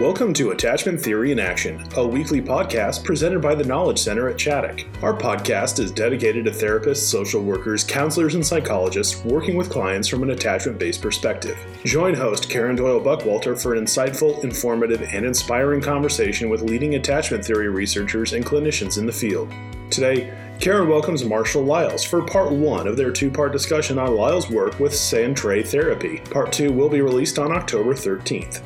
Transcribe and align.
Welcome 0.00 0.34
to 0.34 0.50
Attachment 0.50 1.00
Theory 1.00 1.32
in 1.32 1.40
Action, 1.40 1.82
a 1.96 2.06
weekly 2.06 2.42
podcast 2.42 3.02
presented 3.02 3.40
by 3.40 3.54
the 3.54 3.64
Knowledge 3.64 3.98
Center 3.98 4.28
at 4.28 4.36
Chaddock. 4.36 4.84
Our 5.02 5.14
podcast 5.14 5.78
is 5.78 5.90
dedicated 5.90 6.44
to 6.44 6.50
therapists, 6.50 7.08
social 7.08 7.42
workers, 7.42 7.82
counselors, 7.82 8.34
and 8.34 8.46
psychologists 8.46 9.24
working 9.24 9.56
with 9.56 9.70
clients 9.70 10.06
from 10.06 10.22
an 10.22 10.32
attachment 10.32 10.78
based 10.78 11.00
perspective. 11.00 11.58
Join 11.86 12.12
host 12.12 12.50
Karen 12.50 12.76
Doyle 12.76 13.00
Buckwalter 13.00 13.60
for 13.60 13.74
an 13.74 13.82
insightful, 13.82 14.44
informative, 14.44 15.00
and 15.00 15.24
inspiring 15.24 15.80
conversation 15.80 16.50
with 16.50 16.60
leading 16.60 16.96
attachment 16.96 17.42
theory 17.42 17.70
researchers 17.70 18.34
and 18.34 18.44
clinicians 18.44 18.98
in 18.98 19.06
the 19.06 19.12
field. 19.12 19.50
Today, 19.90 20.30
Karen 20.60 20.90
welcomes 20.90 21.24
Marshall 21.24 21.64
Lyles 21.64 22.04
for 22.04 22.20
part 22.20 22.52
one 22.52 22.86
of 22.86 22.98
their 22.98 23.10
two 23.10 23.30
part 23.30 23.50
discussion 23.50 23.98
on 23.98 24.14
Lyles' 24.14 24.50
work 24.50 24.78
with 24.78 24.92
Sandtray 24.92 25.66
Therapy. 25.66 26.20
Part 26.30 26.52
two 26.52 26.70
will 26.70 26.90
be 26.90 27.00
released 27.00 27.38
on 27.38 27.50
October 27.50 27.94
13th. 27.94 28.60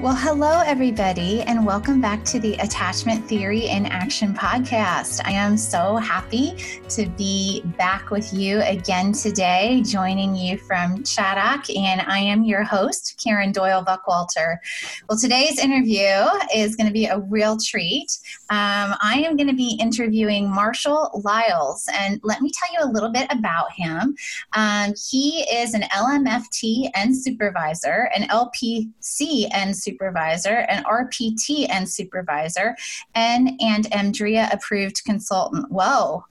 Well, 0.00 0.16
hello, 0.16 0.62
everybody, 0.64 1.42
and 1.42 1.66
welcome 1.66 2.00
back 2.00 2.24
to 2.24 2.40
the 2.40 2.54
Attachment 2.54 3.22
Theory 3.28 3.66
in 3.66 3.84
Action 3.84 4.32
podcast. 4.32 5.20
I 5.26 5.32
am 5.32 5.58
so 5.58 5.96
happy 5.96 6.56
to 6.88 7.06
be 7.18 7.60
back 7.76 8.08
with 8.08 8.32
you 8.32 8.62
again 8.62 9.12
today, 9.12 9.82
joining 9.84 10.34
you 10.34 10.56
from 10.56 11.02
Chaddock, 11.02 11.68
and 11.76 12.00
I 12.00 12.16
am 12.16 12.44
your 12.44 12.62
host, 12.62 13.22
Karen 13.22 13.52
Doyle 13.52 13.84
Buckwalter. 13.84 14.56
Well, 15.06 15.18
today's 15.18 15.58
interview 15.58 16.08
is 16.56 16.76
going 16.76 16.86
to 16.86 16.94
be 16.94 17.04
a 17.04 17.18
real 17.18 17.58
treat. 17.58 18.10
Um, 18.48 18.96
I 19.02 19.22
am 19.26 19.36
going 19.36 19.50
to 19.50 19.54
be 19.54 19.76
interviewing 19.78 20.48
Marshall 20.48 21.10
Lyles, 21.22 21.86
and 21.92 22.18
let 22.24 22.40
me 22.40 22.50
tell 22.50 22.72
you 22.72 22.90
a 22.90 22.90
little 22.90 23.10
bit 23.10 23.30
about 23.30 23.70
him. 23.72 24.16
Um, 24.54 24.94
he 25.10 25.42
is 25.52 25.74
an 25.74 25.82
LMFT 25.92 26.88
and 26.94 27.14
supervisor, 27.14 28.08
an 28.14 28.28
LPC 28.28 29.46
and 29.52 29.76
supervisor 29.76 29.89
supervisor, 29.90 30.66
an 30.68 30.84
RPT 30.84 31.66
and 31.70 31.88
supervisor, 31.88 32.76
and 33.14 33.50
and 33.60 33.86
EMDRIA 33.90 34.52
approved 34.52 35.04
consultant. 35.04 35.70
Whoa, 35.70 36.24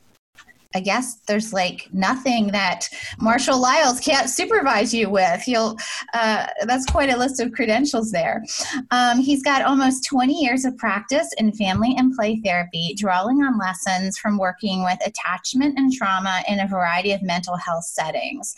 I 0.76 0.82
guess 0.82 1.16
there's 1.28 1.52
like 1.52 1.90
nothing 1.92 2.48
that 2.52 2.90
Marshall 3.20 3.60
Lyles 3.60 4.00
can't 4.00 4.30
supervise 4.30 4.94
you 4.94 5.10
with. 5.10 5.42
He'll, 5.42 5.76
uh, 6.14 6.46
that's 6.66 6.86
quite 6.86 7.10
a 7.10 7.18
list 7.18 7.40
of 7.40 7.52
credentials 7.54 8.12
there. 8.12 8.44
Um, 8.92 9.18
he's 9.20 9.42
got 9.42 9.64
almost 9.64 10.06
20 10.06 10.32
years 10.32 10.66
of 10.66 10.78
practice 10.78 11.28
in 11.40 11.54
family 11.54 11.96
and 11.98 12.16
play 12.16 12.40
therapy, 12.46 12.94
drawing 12.96 13.42
on 13.42 13.58
lessons 13.58 14.20
from 14.20 14.38
working 14.38 14.84
with 14.84 15.00
attachment 15.04 15.80
and 15.80 15.92
trauma 15.92 16.44
in 16.48 16.60
a 16.60 16.68
variety 16.68 17.14
of 17.14 17.24
mental 17.24 17.56
health 17.56 17.86
settings. 17.86 18.54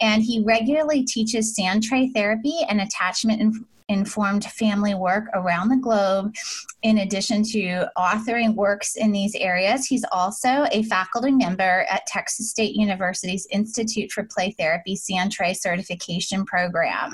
And 0.00 0.22
he 0.22 0.44
regularly 0.44 1.02
teaches 1.02 1.56
Sandtray 1.58 2.14
therapy 2.14 2.54
and 2.68 2.80
attachment 2.80 3.40
and 3.40 3.64
informed 3.88 4.44
family 4.44 4.94
work 4.94 5.24
around 5.34 5.68
the 5.68 5.76
globe. 5.76 6.34
In 6.82 6.98
addition 6.98 7.42
to 7.42 7.88
authoring 7.96 8.54
works 8.54 8.96
in 8.96 9.12
these 9.12 9.34
areas, 9.34 9.86
he's 9.86 10.04
also 10.12 10.66
a 10.70 10.82
faculty 10.84 11.32
member 11.32 11.86
at 11.90 12.06
Texas 12.06 12.50
State 12.50 12.76
University's 12.76 13.48
Institute 13.50 14.12
for 14.12 14.24
Play 14.24 14.54
Therapy 14.58 14.94
Sandtray 14.94 15.56
Certification 15.56 16.44
Program. 16.44 17.12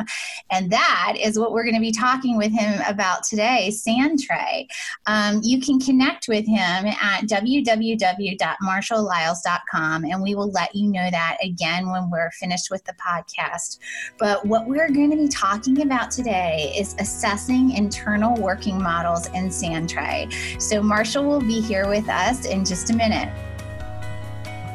And 0.51 0.69
that 0.71 1.15
is 1.19 1.39
what 1.39 1.53
we're 1.53 1.63
going 1.63 1.77
to 1.77 1.81
be 1.81 1.93
talking 1.93 2.37
with 2.37 2.53
him 2.53 2.83
about 2.87 3.23
today 3.23 3.71
Sandtray. 3.71 4.67
Um, 5.07 5.41
you 5.43 5.59
can 5.61 5.79
connect 5.81 6.29
with 6.29 6.47
him 6.47 6.87
at 6.87 7.23
www.marshalllyles.com, 7.23 10.05
and 10.05 10.23
we 10.23 10.35
will 10.35 10.51
let 10.51 10.75
you 10.75 10.91
know 10.91 11.11
that 11.11 11.39
again 11.43 11.91
when 11.91 12.11
we're 12.11 12.31
finished 12.33 12.71
with 12.71 12.85
the 12.85 12.93
podcast. 12.95 13.79
But 14.19 14.45
what 14.45 14.67
we're 14.67 14.91
going 14.91 15.11
to 15.11 15.17
be 15.17 15.29
talking 15.29 15.81
about 15.83 16.11
today 16.11 16.64
is 16.77 16.95
assessing 16.99 17.73
internal 17.73 18.41
working 18.41 18.83
models 18.83 19.27
in 19.29 19.49
Sandtray. 19.49 20.33
So 20.61 20.83
Marshall 20.83 21.25
will 21.25 21.41
be 21.41 21.61
here 21.61 21.89
with 21.89 22.09
us 22.09 22.47
in 22.47 22.65
just 22.65 22.91
a 22.91 22.95
minute. 22.95 23.33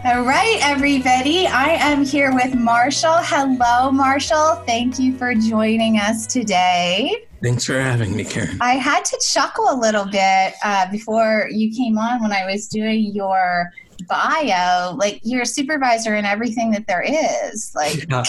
All 0.06 0.24
right, 0.24 0.59
everybody. 0.62 1.46
I 1.46 1.72
am 1.72 2.06
here 2.06 2.34
with 2.34 2.56
Marshall. 2.56 3.18
Hello, 3.18 3.91
Marshall. 3.91 4.56
Thank 4.66 4.97
you 4.97 5.18
for 5.18 5.36
joining 5.36 5.97
us 5.97 6.25
today. 6.25 7.25
Thanks 7.44 7.66
for 7.66 7.80
having 7.80 8.16
me, 8.16 8.24
Karen. 8.24 8.58
I 8.62 8.75
had 8.75 9.03
to 9.06 9.22
chuckle 9.30 9.66
a 9.69 9.75
little 9.75 10.06
bit 10.06 10.53
uh, 10.64 10.90
before 10.90 11.50
you 11.52 11.75
came 11.75 11.97
on 11.97 12.22
when 12.22 12.31
I 12.31 12.46
was 12.46 12.68
doing 12.68 13.12
your 13.14 13.72
bio, 14.08 14.96
like 14.98 15.20
you're 15.24 15.42
a 15.42 15.46
supervisor 15.46 16.16
in 16.16 16.26
everything 16.26 16.72
that 16.72 16.88
there 16.88 17.02
is. 17.02 17.74
Like 17.76 17.98
yeah. 18.10 18.24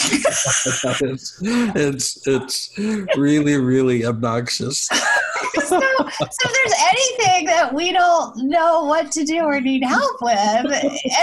it's 1.75 2.27
it's 2.27 2.79
really 3.17 3.57
really 3.57 4.05
obnoxious. 4.05 4.89
so, 5.55 5.81
so 5.81 5.81
if 5.81 6.53
there's 6.53 6.75
anything 6.93 7.47
that 7.47 7.73
we 7.73 7.93
don't 7.93 8.37
know 8.37 8.85
what 8.85 9.11
to 9.13 9.25
do 9.25 9.41
or 9.41 9.61
need 9.61 9.85
help 9.85 10.21
with, 10.21 10.67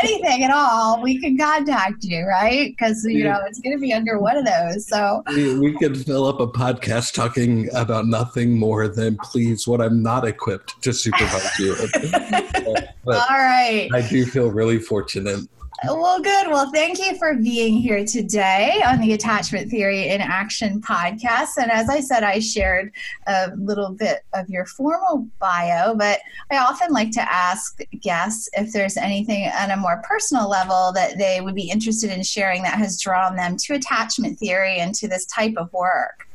anything 0.03 0.43
at 0.43 0.51
all, 0.51 1.01
we 1.01 1.19
can 1.19 1.37
contact 1.37 2.03
you, 2.03 2.25
right? 2.25 2.71
Because 2.71 3.03
you 3.05 3.23
know 3.23 3.39
it's 3.45 3.59
going 3.59 3.75
to 3.75 3.81
be 3.81 3.93
under 3.93 4.19
one 4.19 4.37
of 4.37 4.45
those. 4.45 4.87
So 4.87 5.23
we, 5.27 5.57
we 5.59 5.77
could 5.77 5.97
fill 6.05 6.25
up 6.25 6.39
a 6.39 6.47
podcast 6.47 7.13
talking 7.13 7.69
about 7.73 8.07
nothing 8.07 8.57
more 8.57 8.87
than 8.87 9.17
please 9.17 9.67
what 9.67 9.81
I'm 9.81 10.01
not 10.01 10.25
equipped 10.25 10.81
to 10.83 10.93
supervise 10.93 11.59
you. 11.59 11.75
all 13.15 13.37
right. 13.37 13.89
I 13.93 14.07
do 14.07 14.25
feel 14.25 14.51
really 14.51 14.79
fortunate 14.79 15.47
well, 15.85 16.19
good. 16.19 16.47
Well, 16.47 16.71
thank 16.71 16.97
you 16.97 17.17
for 17.17 17.35
being 17.35 17.77
here 17.77 18.03
today 18.03 18.81
on 18.85 18.99
the 18.99 19.13
Attachment 19.13 19.69
Theory 19.69 20.07
in 20.09 20.21
Action 20.21 20.81
podcast. 20.81 21.57
And 21.61 21.71
as 21.71 21.87
I 21.87 21.99
said, 21.99 22.23
I 22.23 22.39
shared 22.39 22.91
a 23.27 23.51
little 23.55 23.91
bit 23.91 24.23
of 24.33 24.49
your 24.49 24.65
formal 24.65 25.27
bio, 25.39 25.93
but 25.93 26.19
I 26.51 26.57
often 26.57 26.91
like 26.91 27.11
to 27.11 27.31
ask 27.31 27.79
guests 28.01 28.49
if 28.53 28.73
there's 28.73 28.97
anything 28.97 29.49
on 29.59 29.71
a 29.71 29.77
more 29.77 30.01
personal 30.07 30.49
level 30.49 30.91
that 30.93 31.17
they 31.19 31.41
would 31.41 31.55
be 31.55 31.69
interested 31.69 32.09
in 32.09 32.23
sharing 32.23 32.63
that 32.63 32.79
has 32.79 32.99
drawn 32.99 33.35
them 33.35 33.55
to 33.57 33.75
attachment 33.75 34.39
theory 34.39 34.79
and 34.79 34.95
to 34.95 35.07
this 35.07 35.27
type 35.27 35.53
of 35.57 35.71
work. 35.73 36.27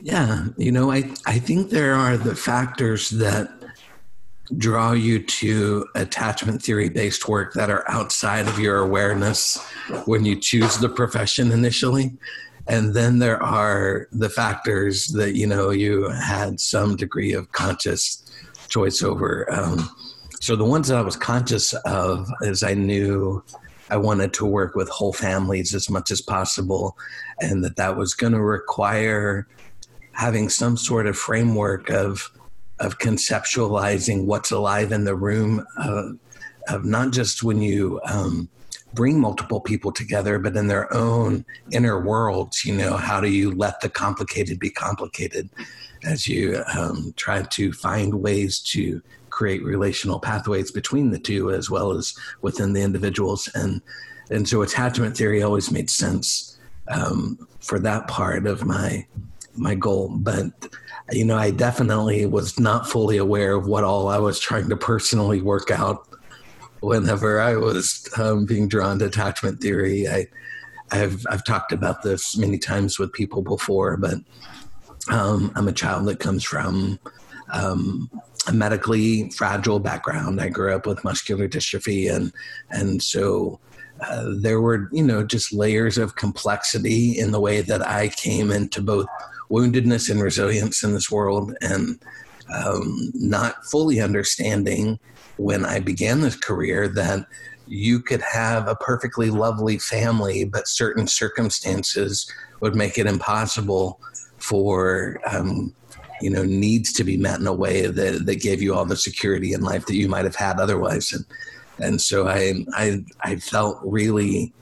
Yeah, 0.00 0.46
you 0.56 0.72
know, 0.72 0.92
I, 0.92 1.12
I 1.26 1.38
think 1.40 1.70
there 1.70 1.94
are 1.94 2.16
the 2.16 2.34
factors 2.34 3.10
that 3.10 3.57
draw 4.56 4.92
you 4.92 5.22
to 5.22 5.86
attachment 5.94 6.62
theory 6.62 6.88
based 6.88 7.28
work 7.28 7.52
that 7.54 7.70
are 7.70 7.84
outside 7.88 8.48
of 8.48 8.58
your 8.58 8.78
awareness 8.78 9.58
when 10.06 10.24
you 10.24 10.38
choose 10.40 10.78
the 10.78 10.88
profession 10.88 11.52
initially. 11.52 12.16
And 12.66 12.94
then 12.94 13.18
there 13.18 13.42
are 13.42 14.08
the 14.12 14.28
factors 14.28 15.08
that 15.08 15.34
you 15.34 15.46
know 15.46 15.70
you 15.70 16.08
had 16.08 16.60
some 16.60 16.96
degree 16.96 17.32
of 17.32 17.52
conscious 17.52 18.24
choice 18.68 19.02
over. 19.02 19.50
Um, 19.52 19.88
so 20.40 20.56
the 20.56 20.64
ones 20.64 20.88
that 20.88 20.96
i 20.96 21.02
was 21.02 21.16
conscious 21.16 21.72
of 21.84 22.28
is 22.42 22.62
i 22.62 22.74
knew 22.74 23.42
i 23.90 23.96
wanted 23.96 24.32
to 24.32 24.46
work 24.46 24.74
with 24.74 24.88
whole 24.88 25.12
families 25.12 25.74
as 25.74 25.90
much 25.90 26.10
as 26.10 26.20
possible 26.20 26.96
and 27.40 27.64
that 27.64 27.76
that 27.76 27.96
was 27.96 28.14
going 28.14 28.32
to 28.32 28.40
require 28.40 29.46
having 30.12 30.48
some 30.48 30.76
sort 30.76 31.06
of 31.06 31.16
framework 31.16 31.90
of 31.90 32.30
of 32.80 32.98
conceptualizing 32.98 34.24
what's 34.24 34.50
alive 34.50 34.92
in 34.92 35.04
the 35.04 35.16
room 35.16 35.66
uh, 35.78 36.10
of 36.68 36.84
not 36.84 37.12
just 37.12 37.42
when 37.42 37.60
you 37.60 38.00
um, 38.04 38.48
bring 38.94 39.20
multiple 39.20 39.60
people 39.60 39.92
together, 39.92 40.38
but 40.38 40.56
in 40.56 40.68
their 40.68 40.92
own 40.92 41.44
inner 41.72 42.00
worlds. 42.00 42.64
You 42.64 42.74
know, 42.74 42.96
how 42.96 43.20
do 43.20 43.28
you 43.28 43.54
let 43.54 43.80
the 43.80 43.88
complicated 43.88 44.58
be 44.58 44.70
complicated 44.70 45.48
as 46.04 46.28
you 46.28 46.62
um, 46.76 47.12
try 47.16 47.42
to 47.42 47.72
find 47.72 48.14
ways 48.14 48.60
to 48.60 49.02
create 49.30 49.62
relational 49.62 50.18
pathways 50.18 50.70
between 50.70 51.10
the 51.10 51.18
two 51.18 51.50
as 51.50 51.70
well 51.70 51.92
as 51.92 52.14
within 52.42 52.72
the 52.72 52.82
individuals 52.82 53.48
and 53.54 53.80
and 54.30 54.48
so 54.48 54.62
attachment 54.62 55.16
theory 55.16 55.42
always 55.42 55.70
made 55.70 55.88
sense 55.88 56.58
um, 56.88 57.46
for 57.60 57.78
that 57.78 58.08
part 58.08 58.46
of 58.46 58.64
my 58.64 59.06
my 59.54 59.74
goal 59.74 60.08
but 60.08 60.46
you 61.10 61.24
know, 61.24 61.36
I 61.36 61.50
definitely 61.50 62.26
was 62.26 62.58
not 62.58 62.88
fully 62.88 63.16
aware 63.16 63.54
of 63.54 63.66
what 63.66 63.84
all 63.84 64.08
I 64.08 64.18
was 64.18 64.38
trying 64.38 64.68
to 64.68 64.76
personally 64.76 65.40
work 65.40 65.70
out 65.70 66.06
whenever 66.80 67.40
I 67.40 67.56
was 67.56 68.08
um, 68.18 68.44
being 68.44 68.68
drawn 68.68 68.98
to 68.98 69.06
attachment 69.06 69.60
theory. 69.60 70.06
I, 70.06 70.26
I've 70.90 71.24
I've 71.30 71.44
talked 71.44 71.72
about 71.72 72.02
this 72.02 72.36
many 72.36 72.58
times 72.58 72.98
with 72.98 73.12
people 73.12 73.42
before, 73.42 73.96
but 73.96 74.18
um, 75.10 75.52
I'm 75.54 75.68
a 75.68 75.72
child 75.72 76.06
that 76.06 76.20
comes 76.20 76.44
from 76.44 76.98
um, 77.52 78.10
a 78.46 78.52
medically 78.52 79.30
fragile 79.30 79.80
background. 79.80 80.40
I 80.40 80.48
grew 80.48 80.74
up 80.74 80.86
with 80.86 81.04
muscular 81.04 81.48
dystrophy, 81.48 82.14
and 82.14 82.32
and 82.70 83.02
so 83.02 83.60
uh, 84.00 84.30
there 84.40 84.60
were 84.60 84.88
you 84.92 85.02
know 85.02 85.24
just 85.24 85.52
layers 85.52 85.98
of 85.98 86.16
complexity 86.16 87.18
in 87.18 87.32
the 87.32 87.40
way 87.40 87.60
that 87.62 87.86
I 87.86 88.08
came 88.08 88.50
into 88.50 88.82
both 88.82 89.06
woundedness 89.50 90.10
and 90.10 90.20
resilience 90.20 90.82
in 90.82 90.92
this 90.92 91.10
world 91.10 91.54
and 91.60 91.98
um, 92.54 93.10
not 93.14 93.64
fully 93.64 94.00
understanding 94.00 94.98
when 95.36 95.64
I 95.64 95.80
began 95.80 96.20
this 96.20 96.36
career 96.36 96.88
that 96.88 97.26
you 97.66 98.00
could 98.00 98.22
have 98.22 98.66
a 98.66 98.74
perfectly 98.74 99.30
lovely 99.30 99.78
family, 99.78 100.44
but 100.44 100.66
certain 100.66 101.06
circumstances 101.06 102.30
would 102.60 102.74
make 102.74 102.98
it 102.98 103.06
impossible 103.06 104.00
for 104.38 105.20
um, 105.30 105.74
you 106.20 106.30
know 106.30 106.44
needs 106.44 106.92
to 106.92 107.04
be 107.04 107.16
met 107.16 107.38
in 107.38 107.46
a 107.46 107.52
way 107.52 107.86
that 107.86 108.26
that 108.26 108.40
gave 108.40 108.62
you 108.62 108.74
all 108.74 108.84
the 108.84 108.96
security 108.96 109.52
in 109.52 109.60
life 109.60 109.86
that 109.86 109.94
you 109.94 110.08
might 110.08 110.24
have 110.24 110.36
had 110.36 110.58
otherwise. 110.58 111.12
And 111.12 111.24
and 111.78 112.00
so 112.00 112.26
I 112.26 112.64
I 112.74 113.04
I 113.20 113.36
felt 113.36 113.78
really 113.84 114.52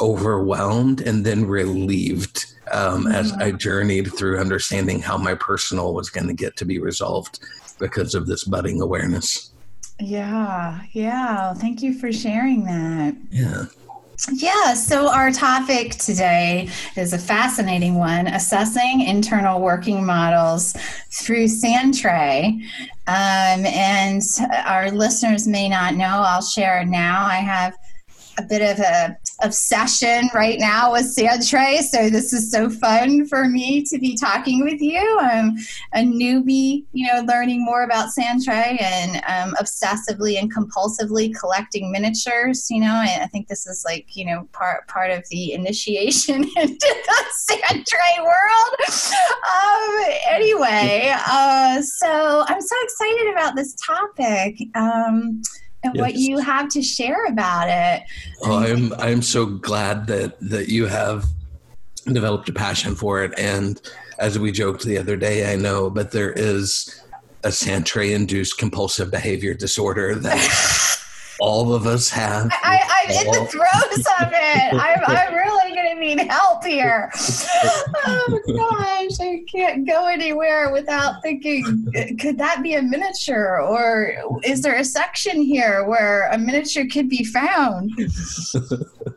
overwhelmed 0.00 1.00
and 1.00 1.24
then 1.24 1.46
relieved 1.46 2.46
um, 2.72 3.06
as 3.06 3.32
I 3.32 3.48
mm-hmm. 3.48 3.56
journeyed 3.56 4.14
through 4.14 4.40
understanding 4.40 5.00
how 5.00 5.16
my 5.16 5.34
personal 5.34 5.94
was 5.94 6.10
going 6.10 6.26
to 6.26 6.34
get 6.34 6.56
to 6.56 6.64
be 6.64 6.78
resolved 6.78 7.40
because 7.78 8.14
of 8.14 8.26
this 8.26 8.44
budding 8.44 8.80
awareness. 8.80 9.52
Yeah, 10.00 10.80
yeah. 10.92 11.54
Thank 11.54 11.82
you 11.82 11.94
for 11.94 12.12
sharing 12.12 12.64
that. 12.64 13.16
Yeah. 13.30 13.66
Yeah, 14.32 14.74
so 14.74 15.08
our 15.08 15.32
topic 15.32 15.96
today 15.96 16.68
is 16.96 17.12
a 17.12 17.18
fascinating 17.18 17.96
one 17.96 18.28
assessing 18.28 19.02
internal 19.02 19.60
working 19.60 20.06
models 20.06 20.72
through 21.10 21.46
Sandtray. 21.46 22.62
Um, 23.06 23.66
and 23.66 24.22
our 24.64 24.90
listeners 24.90 25.48
may 25.48 25.68
not 25.68 25.94
know, 25.94 26.22
I'll 26.24 26.42
share 26.42 26.84
now. 26.84 27.26
I 27.26 27.36
have 27.36 27.76
a 28.38 28.42
bit 28.42 28.62
of 28.62 28.78
a 28.78 29.16
obsession 29.42 30.28
right 30.34 30.58
now 30.58 30.92
with 30.92 31.14
Sandtray. 31.16 31.80
So 31.80 32.08
this 32.08 32.32
is 32.32 32.50
so 32.50 32.70
fun 32.70 33.26
for 33.26 33.48
me 33.48 33.84
to 33.84 33.98
be 33.98 34.16
talking 34.16 34.64
with 34.64 34.80
you. 34.80 35.18
I'm 35.20 35.56
a 35.94 36.00
newbie, 36.00 36.84
you 36.92 37.06
know, 37.12 37.20
learning 37.22 37.64
more 37.64 37.82
about 37.82 38.10
Sandtray 38.16 38.80
and 38.80 39.16
um, 39.26 39.54
obsessively 39.60 40.38
and 40.38 40.52
compulsively 40.54 41.34
collecting 41.38 41.90
miniatures. 41.90 42.70
You 42.70 42.80
know, 42.80 42.94
I 42.94 43.26
think 43.30 43.48
this 43.48 43.66
is 43.66 43.84
like 43.84 44.16
you 44.16 44.24
know 44.24 44.48
part 44.52 44.86
part 44.88 45.10
of 45.10 45.24
the 45.30 45.52
initiation 45.52 46.44
into 46.56 46.96
the 47.06 47.24
Sandtray 47.50 48.24
world. 48.24 49.04
Um, 49.44 50.14
anyway, 50.30 51.14
uh, 51.26 51.82
so 51.82 52.44
I'm 52.46 52.60
so 52.60 52.76
excited 52.82 53.32
about 53.32 53.56
this 53.56 53.74
topic. 53.74 54.56
Um, 54.74 55.42
and 55.84 55.94
yes. 55.94 56.00
what 56.00 56.14
you 56.14 56.38
have 56.38 56.68
to 56.70 56.82
share 56.82 57.26
about 57.26 57.68
it. 57.68 58.02
Oh, 58.42 58.58
I'm 58.58 58.92
I'm 58.94 59.22
so 59.22 59.46
glad 59.46 60.06
that 60.08 60.40
that 60.40 60.68
you 60.68 60.86
have 60.86 61.26
developed 62.06 62.48
a 62.48 62.52
passion 62.52 62.94
for 62.94 63.22
it. 63.22 63.32
And 63.38 63.80
as 64.18 64.38
we 64.38 64.52
joked 64.52 64.84
the 64.84 64.98
other 64.98 65.16
day, 65.16 65.52
I 65.52 65.56
know, 65.56 65.90
but 65.90 66.10
there 66.10 66.32
is 66.32 67.02
a 67.44 67.48
Sandtray 67.48 68.14
induced 68.14 68.58
compulsive 68.58 69.10
behavior 69.10 69.54
disorder 69.54 70.14
that 70.14 70.98
all 71.40 71.74
of 71.74 71.86
us 71.86 72.08
have. 72.10 72.50
I, 72.62 73.06
am 73.08 73.26
in 73.26 73.32
the 73.32 73.46
throes 73.48 74.06
of 74.20 74.32
it. 74.32 74.74
I'm, 74.74 75.00
I'm 75.06 75.34
really 75.34 75.43
going 75.43 75.43
to 75.43 75.43
need 76.04 76.20
help 76.20 76.64
here. 76.64 77.10
Oh 78.06 78.40
gosh, 78.46 79.18
I 79.20 79.42
can't 79.50 79.86
go 79.86 80.06
anywhere 80.06 80.70
without 80.72 81.22
thinking, 81.22 81.86
could 82.20 82.36
that 82.38 82.62
be 82.62 82.74
a 82.74 82.82
miniature? 82.82 83.60
Or 83.60 84.12
is 84.44 84.60
there 84.62 84.74
a 84.74 84.84
section 84.84 85.40
here 85.40 85.84
where 85.84 86.28
a 86.30 86.38
miniature 86.38 86.84
could 86.90 87.08
be 87.08 87.24
found? 87.24 87.90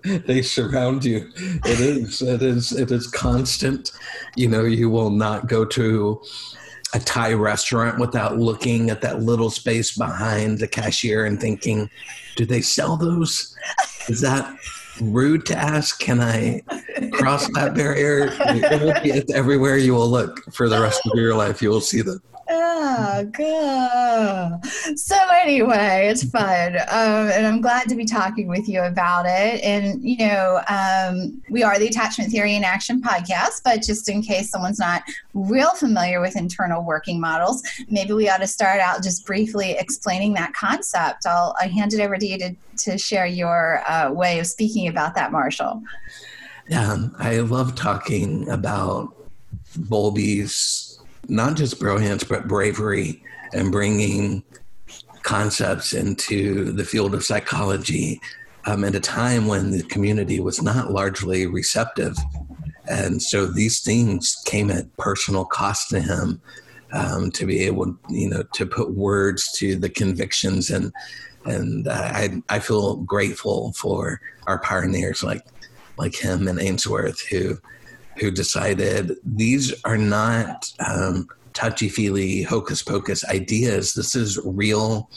they 0.25 0.41
surround 0.41 1.03
you. 1.03 1.29
It 1.35 1.79
is, 1.79 2.21
it 2.21 2.41
is, 2.41 2.71
it 2.71 2.91
is 2.91 3.07
constant. 3.07 3.91
You 4.35 4.47
know, 4.47 4.63
you 4.63 4.89
will 4.89 5.11
not 5.11 5.47
go 5.47 5.65
to 5.65 6.21
a 6.93 6.99
Thai 6.99 7.33
restaurant 7.33 7.99
without 7.99 8.37
looking 8.37 8.89
at 8.89 9.01
that 9.01 9.21
little 9.21 9.49
space 9.49 9.97
behind 9.97 10.59
the 10.59 10.67
cashier 10.67 11.25
and 11.25 11.39
thinking, 11.39 11.89
do 12.35 12.45
they 12.45 12.61
sell 12.61 12.95
those? 12.95 13.55
Is 14.07 14.21
that 14.21 14.55
rude 15.01 15.45
to 15.47 15.55
ask? 15.55 15.99
Can 15.99 16.19
I 16.21 16.61
cross 17.11 17.47
that 17.53 17.73
barrier? 17.75 18.29
It 18.31 18.81
will 18.81 19.01
be 19.01 19.33
everywhere 19.33 19.77
you 19.77 19.93
will 19.93 20.09
look 20.09 20.51
for 20.53 20.69
the 20.69 20.79
rest 20.79 21.01
of 21.11 21.17
your 21.17 21.35
life. 21.35 21.61
You 21.61 21.69
will 21.69 21.81
see 21.81 22.01
them. 22.01 22.21
Oh, 22.49 23.25
good. 23.33 24.97
So 24.97 25.17
anyway, 25.41 26.07
it's 26.09 26.23
fun, 26.29 26.75
um, 26.87 27.29
and 27.29 27.45
I'm 27.45 27.59
glad 27.59 27.89
to 27.89 27.95
be 27.95 28.05
talking 28.05 28.47
with 28.47 28.69
you 28.69 28.81
about 28.83 29.25
it. 29.25 29.61
And 29.63 30.01
you 30.01 30.17
know, 30.19 30.61
um, 30.69 31.41
we 31.49 31.63
are 31.63 31.77
the 31.77 31.87
Attachment 31.87 32.31
Theory 32.31 32.55
in 32.55 32.63
Action 32.63 33.01
podcast, 33.01 33.63
but 33.65 33.81
just 33.81 34.07
in 34.07 34.21
case 34.21 34.49
someone's 34.49 34.79
not 34.79 35.03
real 35.33 35.71
familiar 35.71 36.21
with 36.21 36.37
internal 36.37 36.83
working 36.83 37.19
models, 37.19 37.61
maybe 37.89 38.13
we 38.13 38.29
ought 38.29 38.37
to 38.37 38.47
start 38.47 38.79
out 38.79 39.03
just 39.03 39.25
briefly 39.25 39.71
explaining 39.77 40.33
that 40.35 40.53
concept. 40.53 41.25
I'll 41.25 41.53
I 41.59 41.67
hand 41.67 41.93
it 41.93 41.99
over 41.99 42.17
to 42.17 42.25
you 42.25 42.37
to 42.37 42.55
to 42.77 42.97
share 42.97 43.25
your 43.25 43.83
uh, 43.89 44.11
way 44.11 44.39
of 44.39 44.47
speaking 44.47 44.86
about 44.87 45.15
that, 45.15 45.31
Marshall. 45.31 45.83
Yeah, 46.69 47.07
I 47.17 47.39
love 47.39 47.75
talking 47.75 48.49
about 48.49 49.15
Bowlby's 49.77 50.99
not 51.27 51.55
just 51.55 51.79
brilliance, 51.79 52.23
but 52.23 52.47
bravery 52.47 53.23
and 53.53 53.71
bringing 53.71 54.43
concepts 55.23 55.93
into 55.93 56.71
the 56.71 56.85
field 56.85 57.13
of 57.13 57.23
psychology 57.23 58.21
um, 58.65 58.83
at 58.83 58.95
a 58.95 58.99
time 58.99 59.47
when 59.47 59.71
the 59.71 59.83
community 59.83 60.39
was 60.39 60.61
not 60.61 60.91
largely 60.91 61.45
receptive. 61.45 62.15
And 62.89 63.21
so 63.21 63.45
these 63.45 63.81
things 63.81 64.37
came 64.45 64.69
at 64.71 64.95
personal 64.97 65.45
cost 65.45 65.89
to 65.89 65.99
him 65.99 66.41
um, 66.93 67.31
to 67.31 67.45
be 67.45 67.59
able, 67.63 67.97
you 68.09 68.29
know, 68.29 68.43
to 68.53 68.65
put 68.65 68.91
words 68.91 69.51
to 69.53 69.75
the 69.75 69.89
convictions. 69.89 70.69
And 70.69 70.91
and 71.45 71.87
I 71.87 72.41
I 72.49 72.59
feel 72.59 72.97
grateful 72.97 73.73
for 73.73 74.21
our 74.47 74.59
pioneers 74.59 75.23
like 75.23 75.45
like 75.97 76.15
him 76.15 76.47
and 76.47 76.59
Ainsworth 76.59 77.25
who 77.27 77.57
who 78.19 78.31
decided 78.31 79.13
these 79.23 79.73
are 79.83 79.97
not 79.97 80.71
um, 80.79 81.27
touchy 81.53 81.89
feely 81.89 82.43
hocus 82.43 82.81
pocus 82.83 83.25
ideas. 83.25 83.93
This 83.93 84.15
is 84.15 84.39
real 84.43 85.09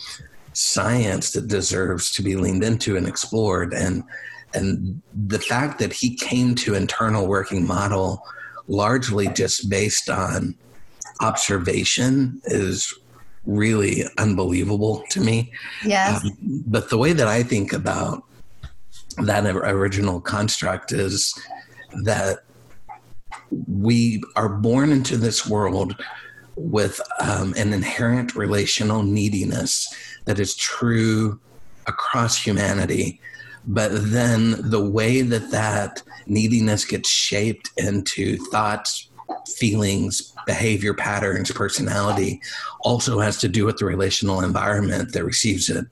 science 0.53 1.33
that 1.33 1.49
deserves 1.49 2.11
to 2.13 2.23
be 2.23 2.37
leaned 2.37 2.65
into 2.65 2.97
and 2.97 3.07
explored. 3.07 3.73
And 3.73 4.05
and 4.55 5.01
the 5.15 5.39
fact 5.39 5.79
that 5.79 5.93
he 5.93 6.17
came 6.17 6.55
to 6.57 6.75
internal 6.75 7.27
working 7.27 7.67
model 7.67 8.23
largely 8.67 9.29
just 9.29 9.69
based 9.71 10.09
on 10.09 10.55
observation 11.21 12.41
is 12.47 12.95
really 13.47 14.05
unbelievable 14.19 15.05
to 15.11 15.21
me. 15.21 15.53
Yes. 15.85 16.25
Um, 16.25 16.63
but 16.67 16.91
the 16.91 16.99
way 16.99 17.13
that 17.13 17.29
I 17.29 17.43
think 17.43 17.73
about 17.73 18.25
that 19.19 19.47
original 19.47 20.21
construct 20.21 20.93
is 20.93 21.35
that 22.05 22.41
we 23.67 24.23
are 24.37 24.49
born 24.49 24.93
into 24.93 25.17
this 25.17 25.47
world 25.47 25.97
with 26.57 27.01
um, 27.21 27.55
an 27.57 27.73
inherent 27.73 28.35
relational 28.35 29.03
neediness 29.03 29.93
that 30.27 30.39
is 30.39 30.55
true 30.55 31.41
across 31.87 32.37
humanity. 32.37 33.21
But 33.67 33.91
then 33.93 34.71
the 34.71 34.83
way 34.83 35.23
that 35.23 35.51
that 35.51 36.03
neediness 36.27 36.85
gets 36.85 37.09
shaped 37.09 37.71
into 37.77 38.37
thoughts, 38.37 39.10
feelings, 39.57 40.33
behavior 40.47 40.95
patterns, 40.95 41.51
personality 41.51 42.41
also 42.81 43.19
has 43.21 43.39
to 43.39 43.49
do 43.49 43.65
with 43.65 43.79
the 43.79 43.85
relational 43.85 44.43
environment 44.43 45.13
that 45.13 45.25
receives 45.25 45.69
it. 45.69 45.87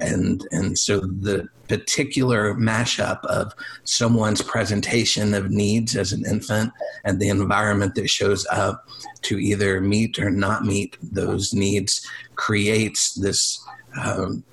And 0.00 0.46
and 0.52 0.78
so 0.78 1.00
the 1.00 1.48
particular 1.66 2.54
mashup 2.54 3.24
of 3.24 3.52
someone's 3.84 4.42
presentation 4.42 5.34
of 5.34 5.50
needs 5.50 5.96
as 5.96 6.12
an 6.12 6.24
infant 6.24 6.72
and 7.04 7.20
the 7.20 7.28
environment 7.28 7.94
that 7.96 8.08
shows 8.08 8.46
up 8.50 8.88
to 9.22 9.38
either 9.38 9.80
meet 9.80 10.18
or 10.18 10.30
not 10.30 10.64
meet 10.64 10.96
those 11.02 11.52
needs 11.52 12.06
creates 12.36 13.14
this 13.14 13.60
um, 14.00 14.44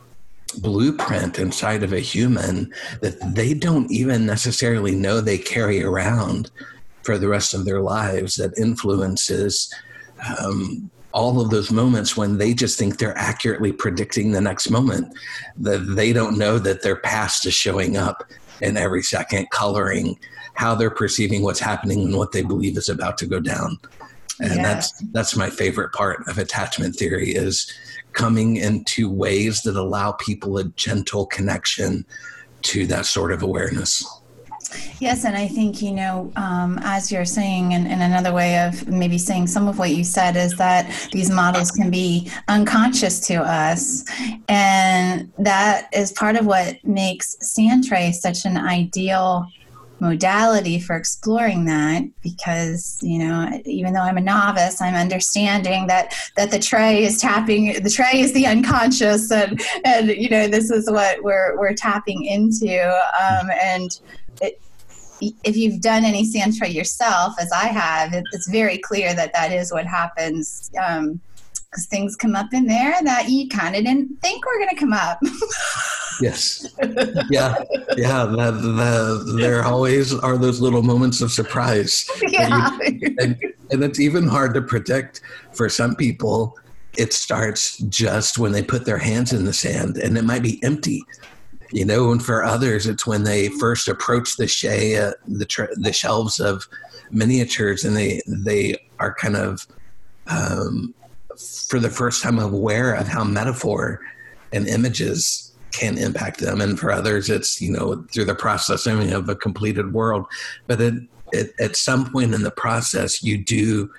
blueprint 0.62 1.40
inside 1.40 1.84
of 1.84 1.94
a 1.94 2.00
human 2.00 2.72
that 3.02 3.20
they 3.36 3.54
don't 3.54 3.92
even 3.92 4.26
necessarily 4.26 4.96
know 4.96 5.22
they 5.22 5.38
carry 5.38 5.84
around 5.84 6.50
for 7.06 7.18
the 7.18 7.28
rest 7.28 7.54
of 7.54 7.66
their 7.66 7.82
lives 7.82 8.36
that 8.36 8.58
influences 8.58 9.74
um, 10.40 10.90
all 11.14 11.40
of 11.40 11.50
those 11.50 11.72
moments 11.72 12.18
when 12.18 12.38
they 12.38 12.54
just 12.54 12.78
think 12.78 12.98
they're 12.98 13.18
accurately 13.18 13.72
predicting 13.72 14.32
the 14.32 14.42
next 14.42 14.70
moment 14.70 15.14
that 15.56 15.78
they 15.96 16.12
don't 16.12 16.38
know 16.38 16.60
that 16.60 16.82
their 16.82 16.98
past 16.98 17.46
is 17.46 17.54
showing 17.54 17.96
up 17.96 18.24
in 18.62 18.76
every 18.76 19.02
second 19.02 19.50
coloring 19.52 20.18
how 20.56 20.74
they're 20.74 20.90
perceiving 20.90 21.44
what's 21.44 21.60
happening 21.60 22.02
and 22.04 22.18
what 22.18 22.32
they 22.32 22.42
believe 22.42 22.78
is 22.78 22.90
about 22.90 23.18
to 23.18 23.26
go 23.26 23.40
down 23.40 23.78
and 24.42 24.56
yeah. 24.56 24.64
that's 24.64 24.92
that's 25.12 25.36
my 25.36 25.50
favorite 25.50 25.94
part 25.94 26.22
of 26.28 26.38
attachment 26.38 26.96
theory 26.96 27.30
is 27.30 27.72
coming 28.14 28.58
into 28.58 29.10
ways 29.10 29.62
that 29.62 29.76
allow 29.76 30.12
people 30.14 30.58
a 30.58 30.64
gentle 30.70 31.26
connection 31.26 32.06
to 32.62 32.86
that 32.88 33.06
sort 33.06 33.32
of 33.32 33.44
awareness 33.44 34.04
Yes, 35.00 35.26
and 35.26 35.36
I 35.36 35.48
think, 35.48 35.82
you 35.82 35.92
know, 35.92 36.32
um, 36.38 36.80
as 36.84 37.12
you're 37.12 37.26
saying, 37.26 37.74
and, 37.74 37.88
and, 37.88 38.02
another 38.02 38.34
way 38.34 38.60
of 38.60 38.88
maybe 38.88 39.18
saying 39.18 39.48
some 39.48 39.68
of 39.68 39.78
what 39.78 39.90
you 39.90 40.04
said 40.04 40.38
is 40.38 40.56
that 40.56 41.10
these 41.12 41.30
models 41.30 41.72
can 41.72 41.90
be 41.90 42.32
unconscious 42.48 43.20
to 43.28 43.36
us. 43.36 44.06
And 44.48 45.32
that 45.38 45.90
is 45.94 46.12
part 46.14 46.38
of 46.38 46.46
what 46.46 46.82
makes 46.86 47.36
Sandtray 47.44 48.14
such 48.14 48.46
an 48.46 48.58
ideal 48.58 49.48
modality 50.00 50.80
for 50.80 50.96
exploring 50.96 51.66
that 51.66 52.04
because 52.22 53.00
you 53.02 53.18
know 53.18 53.50
even 53.64 53.94
though 53.94 54.02
i'm 54.02 54.18
a 54.18 54.22
novice 54.22 54.82
i'm 54.82 54.94
understanding 54.94 55.88
that 55.88 56.14
that 56.36 56.52
the 56.52 56.60
tray 56.60 57.06
is 57.06 57.18
tapping 57.18 57.82
the 57.82 57.90
tray 57.90 58.20
is 58.20 58.34
the 58.34 58.46
unconscious 58.46 59.32
and 59.32 59.62
and 59.86 60.10
you 60.10 60.28
know 60.28 60.48
this 60.50 60.70
is 60.70 60.92
what 60.92 61.24
we're 61.24 61.58
we're 61.58 61.74
tapping 61.74 62.26
into 62.26 62.86
um, 63.18 63.50
and 63.62 64.02
it, 64.42 64.60
if 65.44 65.56
you've 65.56 65.82
done 65.82 66.04
any 66.04 66.26
sand 66.26 66.56
tray 66.56 66.70
yourself 66.70 67.34
as 67.40 67.52
i 67.52 67.66
have 67.66 68.14
it, 68.14 68.24
it's 68.34 68.50
very 68.50 68.78
clear 68.78 69.14
that 69.14 69.32
that 69.34 69.52
is 69.52 69.72
what 69.72 69.86
happens 69.86 70.72
um, 70.86 71.20
because 71.76 71.88
things 71.88 72.16
come 72.16 72.36
up 72.36 72.54
in 72.54 72.68
there 72.68 72.96
that 73.04 73.28
you 73.28 73.50
kind 73.50 73.76
of 73.76 73.84
didn't 73.84 74.22
think 74.22 74.46
were 74.46 74.58
going 74.58 74.70
to 74.70 74.76
come 74.76 74.94
up. 74.94 75.20
yes. 76.22 76.74
Yeah. 77.30 77.56
Yeah. 77.98 78.26
That, 78.26 78.62
that, 78.62 79.36
there 79.38 79.64
always 79.64 80.14
are 80.14 80.38
those 80.38 80.62
little 80.62 80.84
moments 80.84 81.22
of 81.22 81.32
surprise. 81.32 82.10
Yeah. 82.22 82.78
You, 82.82 83.16
and, 83.20 83.38
and 83.72 83.84
it's 83.84 84.00
even 84.00 84.26
hard 84.26 84.54
to 84.54 84.62
predict 84.62 85.22
for 85.52 85.68
some 85.68 85.96
people. 85.96 86.58
It 86.98 87.12
starts 87.12 87.80
just 87.80 88.38
when 88.38 88.54
they 88.54 88.64
put 88.64 88.86
their 88.86 88.98
hands 88.98 89.34
in 89.34 89.44
the 89.44 89.54
sand 89.54 89.98
and 89.98 90.18
it 90.18 90.24
might 90.24 90.44
be 90.44 90.64
empty 90.64 91.04
you 91.76 91.84
know 91.84 92.12
and 92.12 92.24
for 92.24 92.44
others 92.44 92.88
it's 92.88 93.06
when 93.06 93.24
they 93.24 93.50
first 93.50 93.88
approach 93.88 94.38
the 94.38 94.48
shay 94.48 94.98
uh, 94.98 95.12
the 95.28 95.46
tr- 95.46 95.74
the 95.76 95.92
shelves 95.92 96.40
of 96.40 96.68
miniatures 97.12 97.84
and 97.84 97.96
they 97.98 98.22
they 98.28 98.76
are 99.00 99.14
kind 99.14 99.36
of 99.36 99.68
um, 100.28 100.94
for 101.68 101.80
the 101.80 101.90
first 101.90 102.24
time 102.24 102.40
aware 102.40 102.94
of 102.94 103.08
how 103.08 103.24
metaphor 103.24 104.00
and 104.54 104.68
images 104.68 105.52
can 105.72 105.98
impact 105.98 106.40
them. 106.40 106.62
And 106.62 106.80
for 106.80 106.92
others 106.92 107.30
it's 107.30 107.62
you 107.62 107.72
know 107.72 108.06
through 108.14 108.26
the 108.26 108.36
processing 108.36 109.12
of 109.12 109.28
a 109.30 109.36
completed 109.36 109.94
world. 109.94 110.26
But 110.68 110.82
it, 110.82 110.94
it, 111.34 111.54
at 111.60 111.76
some 111.76 112.12
point 112.12 112.34
in 112.34 112.44
the 112.44 112.52
process 112.52 113.24
you 113.24 113.38
do 113.38 113.92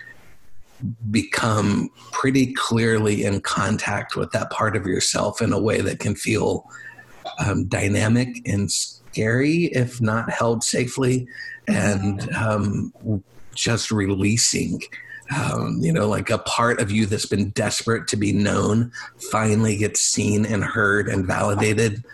become 1.10 1.88
pretty 2.12 2.52
clearly 2.52 3.24
in 3.24 3.40
contact 3.40 4.14
with 4.14 4.30
that 4.32 4.50
part 4.50 4.76
of 4.76 4.86
yourself 4.86 5.40
in 5.40 5.52
a 5.52 5.60
way 5.60 5.80
that 5.80 6.00
can 6.00 6.14
feel 6.14 6.66
um, 7.38 7.66
dynamic 7.66 8.40
and 8.46 8.70
scary 8.70 9.64
if 9.66 10.00
not 10.00 10.30
held 10.30 10.62
safely 10.62 11.26
and 11.68 12.32
um, 12.34 12.92
just 13.54 13.90
releasing 13.90 14.80
um, 15.34 15.78
you 15.80 15.92
know, 15.92 16.08
like 16.08 16.30
a 16.30 16.38
part 16.38 16.80
of 16.80 16.90
you 16.90 17.06
that's 17.06 17.26
been 17.26 17.50
desperate 17.50 18.06
to 18.08 18.16
be 18.16 18.32
known 18.32 18.92
finally 19.30 19.76
gets 19.76 20.00
seen 20.00 20.46
and 20.46 20.62
heard 20.62 21.08
and 21.08 21.26
validated. 21.26 22.04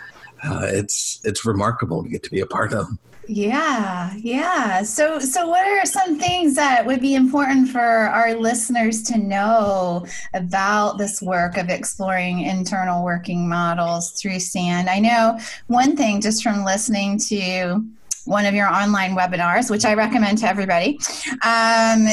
Uh, 0.44 0.66
it's 0.68 1.20
it's 1.24 1.44
remarkable 1.44 2.02
to 2.02 2.08
get 2.08 2.22
to 2.24 2.30
be 2.30 2.40
a 2.40 2.46
part 2.46 2.72
of. 2.72 2.88
Yeah, 3.28 4.12
yeah. 4.16 4.82
So, 4.82 5.20
so 5.20 5.48
what 5.48 5.64
are 5.64 5.86
some 5.86 6.18
things 6.18 6.56
that 6.56 6.84
would 6.84 7.00
be 7.00 7.14
important 7.14 7.68
for 7.68 7.80
our 7.80 8.34
listeners 8.34 9.02
to 9.04 9.18
know 9.18 10.06
about 10.34 10.98
this 10.98 11.22
work 11.22 11.56
of 11.56 11.68
exploring 11.68 12.40
internal 12.40 13.04
working 13.04 13.48
models 13.48 14.10
through 14.10 14.40
SAND? 14.40 14.90
I 14.90 14.98
know 14.98 15.38
one 15.68 15.96
thing 15.96 16.20
just 16.20 16.42
from 16.42 16.64
listening 16.64 17.18
to 17.28 17.84
one 18.24 18.44
of 18.44 18.54
your 18.54 18.66
online 18.66 19.14
webinars, 19.14 19.70
which 19.70 19.84
I 19.84 19.94
recommend 19.94 20.38
to 20.38 20.48
everybody, 20.48 20.98
um, 21.44 22.06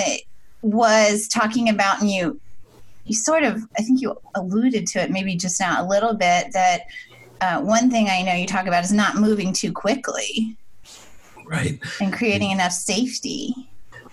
was 0.61 1.27
talking 1.27 1.69
about, 1.69 2.01
and 2.01 2.11
you 2.11 2.39
you 3.05 3.15
sort 3.15 3.43
of 3.43 3.63
I 3.77 3.81
think 3.81 4.01
you 4.01 4.15
alluded 4.35 4.85
to 4.87 5.01
it 5.01 5.09
maybe 5.09 5.35
just 5.35 5.59
now 5.59 5.83
a 5.83 5.87
little 5.87 6.13
bit 6.13 6.53
that 6.53 6.81
uh, 7.41 7.61
one 7.61 7.89
thing 7.89 8.09
I 8.09 8.21
know 8.21 8.33
you 8.33 8.45
talk 8.45 8.67
about 8.67 8.83
is 8.83 8.91
not 8.91 9.15
moving 9.15 9.53
too 9.53 9.71
quickly, 9.71 10.57
right, 11.45 11.79
and 12.01 12.13
creating 12.13 12.51
enough 12.51 12.71
safety. 12.71 13.53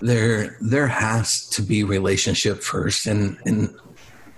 There 0.01 0.57
there 0.61 0.87
has 0.87 1.47
to 1.51 1.63
be 1.63 1.85
relationship 1.85 2.63
first, 2.63 3.07
and 3.07 3.39
in 3.47 3.75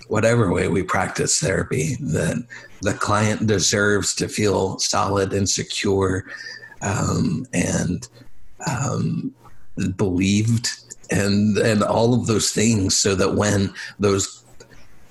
whatever 0.08 0.52
way 0.52 0.68
we 0.68 0.82
practice 0.82 1.38
therapy, 1.38 1.96
that 2.00 2.44
the 2.82 2.94
client 2.94 3.46
deserves 3.46 4.14
to 4.16 4.28
feel 4.28 4.78
solid 4.78 5.32
and 5.32 5.48
secure 5.48 6.24
um, 6.82 7.46
and 7.52 8.08
um, 8.70 9.34
believed 9.96 10.70
and 11.10 11.56
and 11.58 11.82
all 11.82 12.14
of 12.14 12.26
those 12.26 12.50
things 12.50 12.96
so 12.96 13.14
that 13.14 13.34
when 13.34 13.72
those 13.98 14.44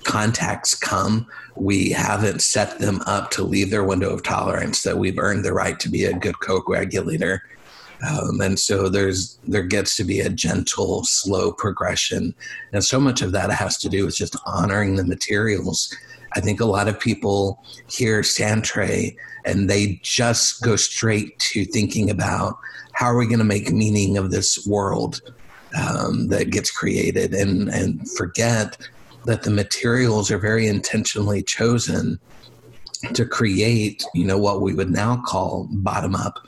contacts 0.08 0.74
come 0.74 1.28
we 1.60 1.90
haven't 1.90 2.42
set 2.42 2.80
them 2.80 3.02
up 3.06 3.32
to 3.32 3.44
leave 3.44 3.72
their 3.72 3.84
window 3.84 4.10
of 4.10 4.24
tolerance 4.24 4.84
that 4.84 4.98
we've 4.98 5.20
earned 5.20 5.44
the 5.44 5.54
right 5.54 5.80
to 5.80 5.90
be 5.90 6.06
a 6.06 6.18
good 6.18 6.40
co-regulator. 6.40 7.44
Um, 8.08 8.42
and 8.42 8.60
so 8.60 8.90
there's 8.90 9.40
there 9.48 9.64
gets 9.64 9.96
to 9.98 10.04
be 10.04 10.20
a 10.20 10.30
gentle 10.30 11.04
slow 11.04 11.52
progression. 11.52 12.36
And 12.74 12.84
so 12.84 13.00
much 13.00 13.22
of 13.22 13.32
that 13.32 13.52
has 13.52 13.78
to 13.80 13.90
do 13.90 14.06
with 14.06 14.16
just 14.16 14.36
honoring 14.46 14.96
the 14.96 15.06
materials. 15.06 15.94
I 16.34 16.42
think 16.42 16.60
a 16.60 16.66
lot 16.66 16.88
of 16.88 17.00
people 17.00 17.64
hear 17.90 18.22
sand 18.22 18.64
tray 18.64 19.18
and 19.46 19.70
they 19.70 20.00
just 20.04 20.62
go 20.62 20.76
straight 20.76 21.40
to 21.40 21.66
thinking 21.66 22.12
about 22.12 22.58
how 22.94 23.08
are 23.08 23.18
we 23.18 23.26
going 23.26 23.40
to 23.40 23.46
make 23.46 23.72
meaning 23.72 24.18
of 24.18 24.30
this 24.30 24.68
world 24.68 25.22
um, 25.80 26.28
that 26.28 26.52
gets 26.52 26.70
created 26.70 27.34
and, 27.34 27.70
and 27.70 28.10
forget 28.12 28.78
that 29.28 29.44
the 29.44 29.52
materials 29.52 30.32
are 30.32 30.38
very 30.38 30.68
intentionally 30.68 31.44
chosen 31.44 32.18
to 33.14 33.26
create, 33.26 34.04
you 34.16 34.26
know, 34.26 34.38
what 34.38 34.62
we 34.62 34.74
would 34.74 34.90
now 34.90 35.22
call 35.26 35.68
bottom 35.70 36.16
up 36.16 36.40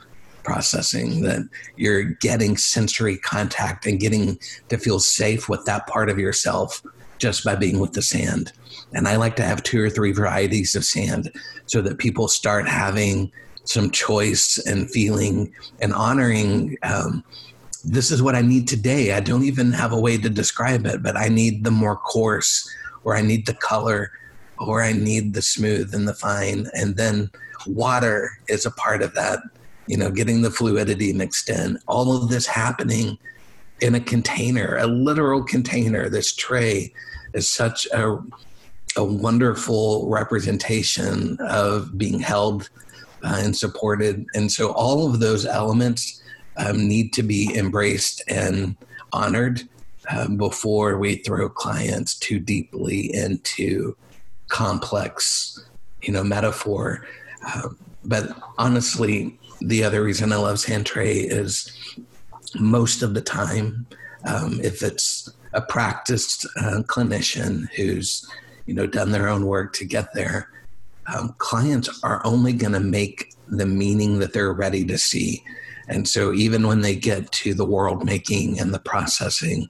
processing 0.44 1.20
that 1.20 1.46
you're 1.76 2.02
getting 2.02 2.56
sensory 2.56 3.18
contact 3.18 3.86
and 3.86 4.00
getting 4.00 4.38
to 4.70 4.78
feel 4.78 4.98
safe 4.98 5.46
with 5.46 5.62
that 5.66 5.86
part 5.86 6.08
of 6.08 6.18
yourself 6.18 6.82
just 7.18 7.44
by 7.44 7.54
being 7.54 7.80
with 7.80 7.92
the 7.92 8.00
sand. 8.00 8.50
And 8.94 9.06
I 9.06 9.16
like 9.16 9.36
to 9.36 9.42
have 9.44 9.62
two 9.62 9.82
or 9.82 9.90
three 9.90 10.12
varieties 10.12 10.74
of 10.74 10.84
sand 10.84 11.30
so 11.66 11.82
that 11.82 11.98
people 11.98 12.28
start 12.28 12.66
having 12.66 13.30
some 13.64 13.90
choice 13.90 14.56
and 14.66 14.90
feeling 14.90 15.52
and 15.80 15.92
honoring 15.92 16.78
um, 16.82 17.22
this 17.84 18.10
is 18.10 18.22
what 18.22 18.34
I 18.34 18.42
need 18.42 18.68
today. 18.68 19.12
I 19.12 19.20
don't 19.20 19.44
even 19.44 19.72
have 19.72 19.92
a 19.92 20.00
way 20.00 20.18
to 20.18 20.28
describe 20.28 20.86
it, 20.86 21.02
but 21.02 21.16
I 21.16 21.28
need 21.28 21.64
the 21.64 21.70
more 21.70 21.96
coarse, 21.96 22.68
or 23.04 23.16
I 23.16 23.22
need 23.22 23.46
the 23.46 23.54
color, 23.54 24.12
or 24.58 24.82
I 24.82 24.92
need 24.92 25.34
the 25.34 25.42
smooth 25.42 25.94
and 25.94 26.06
the 26.06 26.14
fine. 26.14 26.66
And 26.74 26.96
then 26.96 27.30
water 27.66 28.30
is 28.48 28.66
a 28.66 28.70
part 28.70 29.02
of 29.02 29.14
that, 29.14 29.40
you 29.86 29.96
know, 29.96 30.10
getting 30.10 30.42
the 30.42 30.50
fluidity 30.50 31.12
mixed 31.12 31.48
in. 31.48 31.78
All 31.86 32.16
of 32.16 32.28
this 32.28 32.46
happening 32.46 33.18
in 33.80 33.94
a 33.94 34.00
container, 34.00 34.76
a 34.76 34.86
literal 34.86 35.42
container. 35.42 36.08
This 36.08 36.34
tray 36.34 36.92
is 37.32 37.48
such 37.48 37.86
a, 37.86 38.18
a 38.96 39.04
wonderful 39.04 40.08
representation 40.08 41.38
of 41.40 41.96
being 41.96 42.20
held 42.20 42.68
uh, 43.24 43.38
and 43.38 43.56
supported. 43.56 44.26
And 44.34 44.52
so 44.52 44.72
all 44.72 45.08
of 45.08 45.20
those 45.20 45.46
elements 45.46 46.19
um, 46.56 46.88
need 46.88 47.12
to 47.14 47.22
be 47.22 47.54
embraced 47.56 48.22
and 48.28 48.76
honored 49.12 49.62
um, 50.10 50.36
before 50.36 50.98
we 50.98 51.16
throw 51.16 51.48
clients 51.48 52.14
too 52.14 52.38
deeply 52.38 53.14
into 53.14 53.96
complex, 54.48 55.58
you 56.02 56.12
know, 56.12 56.24
metaphor. 56.24 57.06
Um, 57.54 57.78
but 58.04 58.36
honestly, 58.58 59.38
the 59.60 59.84
other 59.84 60.02
reason 60.02 60.32
I 60.32 60.36
love 60.36 60.58
sand 60.58 60.86
tray 60.86 61.18
is 61.18 61.70
most 62.58 63.02
of 63.02 63.14
the 63.14 63.20
time, 63.20 63.86
um, 64.24 64.60
if 64.62 64.82
it's 64.82 65.28
a 65.52 65.60
practiced 65.60 66.46
uh, 66.58 66.82
clinician 66.86 67.68
who's 67.76 68.28
you 68.66 68.74
know 68.74 68.86
done 68.86 69.10
their 69.10 69.28
own 69.28 69.46
work 69.46 69.72
to 69.74 69.84
get 69.84 70.12
there, 70.14 70.48
um, 71.14 71.34
clients 71.38 72.02
are 72.02 72.24
only 72.24 72.52
going 72.52 72.72
to 72.72 72.80
make 72.80 73.34
the 73.48 73.66
meaning 73.66 74.18
that 74.20 74.32
they're 74.32 74.52
ready 74.52 74.84
to 74.84 74.96
see 74.96 75.42
and 75.90 76.08
so, 76.08 76.32
even 76.32 76.68
when 76.68 76.82
they 76.82 76.94
get 76.94 77.30
to 77.32 77.52
the 77.52 77.64
world 77.64 78.04
making 78.04 78.60
and 78.60 78.72
the 78.72 78.78
processing, 78.78 79.68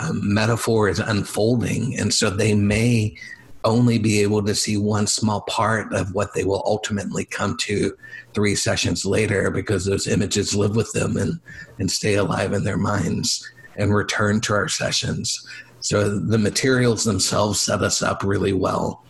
um, 0.00 0.34
metaphor 0.34 0.88
is 0.88 0.98
unfolding. 0.98 1.96
And 1.96 2.12
so, 2.12 2.28
they 2.28 2.54
may 2.54 3.16
only 3.62 3.98
be 3.98 4.20
able 4.20 4.42
to 4.42 4.54
see 4.54 4.76
one 4.76 5.06
small 5.06 5.42
part 5.42 5.94
of 5.94 6.12
what 6.12 6.34
they 6.34 6.44
will 6.44 6.62
ultimately 6.66 7.24
come 7.24 7.56
to 7.58 7.96
three 8.34 8.56
sessions 8.56 9.06
later 9.06 9.50
because 9.50 9.84
those 9.84 10.08
images 10.08 10.56
live 10.56 10.76
with 10.76 10.92
them 10.92 11.16
and, 11.16 11.40
and 11.78 11.90
stay 11.90 12.16
alive 12.16 12.52
in 12.52 12.64
their 12.64 12.76
minds 12.76 13.48
and 13.76 13.94
return 13.94 14.40
to 14.40 14.52
our 14.52 14.68
sessions. 14.68 15.48
So, 15.78 16.18
the 16.18 16.38
materials 16.38 17.04
themselves 17.04 17.60
set 17.60 17.80
us 17.80 18.02
up 18.02 18.24
really 18.24 18.52
well 18.52 19.04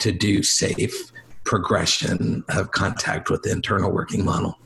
to 0.00 0.10
do 0.10 0.42
safe 0.42 1.12
progression 1.44 2.42
of 2.48 2.72
contact 2.72 3.30
with 3.30 3.42
the 3.42 3.52
internal 3.52 3.92
working 3.92 4.24
model. 4.24 4.58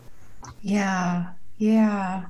Yeah, 0.60 1.32
yeah. 1.58 2.26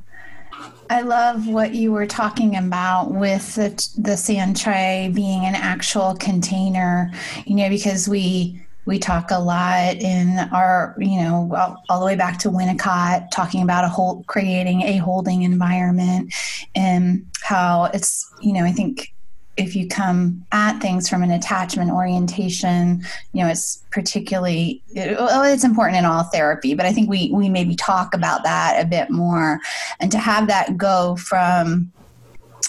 I 0.91 1.03
love 1.03 1.47
what 1.47 1.75
you 1.75 1.93
were 1.93 2.07
talking 2.07 2.57
about 2.57 3.13
with 3.13 3.55
the, 3.55 3.89
the 3.97 4.17
sand 4.17 4.57
tray 4.57 5.11
being 5.15 5.45
an 5.45 5.55
actual 5.55 6.15
container, 6.15 7.13
you 7.47 7.55
know, 7.57 7.69
because 7.69 8.09
we 8.09 8.61
We 8.87 8.99
talk 8.99 9.31
a 9.31 9.39
lot 9.39 9.97
in 9.97 10.39
our, 10.51 10.97
you 10.99 11.21
know, 11.21 11.53
all, 11.55 11.85
all 11.91 12.01
the 12.01 12.07
way 12.07 12.17
back 12.17 12.39
to 12.39 12.49
Winnicott, 12.49 13.31
talking 13.31 13.63
about 13.63 13.85
a 13.85 13.89
whole 13.89 14.25
creating 14.25 14.81
a 14.81 14.97
holding 14.97 15.43
environment 15.43 16.33
and 16.75 17.27
how 17.43 17.91
it's, 17.93 18.33
you 18.41 18.55
know, 18.55 18.65
I 18.65 18.73
think 18.73 19.13
if 19.59 19.75
you 19.75 19.88
come 19.88 20.47
at 20.53 20.81
things 20.81 21.09
from 21.09 21.23
an 21.23 21.33
attachment 21.33 21.91
orientation, 21.91 23.05
you 23.33 23.43
know, 23.43 23.50
it's 23.50 23.85
particularly 23.91 24.83
well, 24.95 25.43
it's 25.43 25.65
important 25.65 25.99
in 25.99 26.05
all 26.05 26.23
therapy, 26.23 26.75
but 26.75 26.87
I 26.87 26.93
think 26.93 27.11
we 27.11 27.31
we 27.33 27.49
maybe 27.49 27.75
talk 27.75 28.15
about 28.15 28.45
that 28.45 28.81
a 28.81 28.87
bit 28.87 29.11
more, 29.11 29.61
and 30.00 30.11
to 30.12 30.19
have 30.19 30.47
that 30.47 30.77
go 30.77 31.17
from 31.17 31.93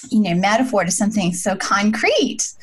you 0.10 0.22
know 0.22 0.34
metaphor 0.34 0.84
to 0.84 0.92
something 0.92 1.34
so 1.34 1.56
concrete 1.56 2.54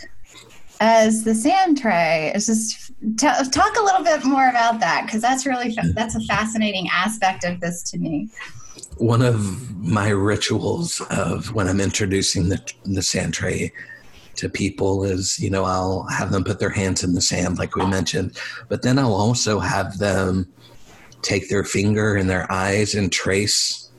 as 0.80 1.24
the 1.24 1.34
sand 1.34 1.78
tray. 1.78 2.32
It's 2.34 2.46
just 2.46 2.92
t- 3.16 3.50
talk 3.50 3.76
a 3.78 3.82
little 3.82 4.04
bit 4.04 4.24
more 4.24 4.48
about 4.48 4.80
that 4.80 5.06
because 5.06 5.22
that's 5.22 5.46
really 5.46 5.76
that's 5.94 6.16
a 6.16 6.20
fascinating 6.22 6.88
aspect 6.92 7.44
of 7.44 7.60
this 7.60 7.82
to 7.90 7.98
me 7.98 8.28
one 8.98 9.20
of 9.20 9.76
my 9.76 10.08
rituals 10.08 11.02
of 11.10 11.52
when 11.52 11.68
I'm 11.68 11.80
introducing 11.80 12.48
the 12.48 12.60
the 12.84 13.02
sand 13.02 13.34
tray 13.34 13.72
to 14.36 14.48
people 14.48 15.04
is, 15.04 15.38
you 15.38 15.50
know, 15.50 15.64
I'll 15.64 16.04
have 16.04 16.30
them 16.30 16.44
put 16.44 16.58
their 16.58 16.70
hands 16.70 17.02
in 17.02 17.14
the 17.14 17.20
sand, 17.20 17.58
like 17.58 17.76
we 17.76 17.86
mentioned, 17.86 18.38
but 18.68 18.82
then 18.82 18.98
I'll 18.98 19.14
also 19.14 19.58
have 19.58 19.98
them 19.98 20.48
take 21.22 21.48
their 21.48 21.64
finger 21.64 22.16
in 22.16 22.26
their 22.26 22.50
eyes 22.50 22.94
and 22.94 23.10
trace 23.10 23.90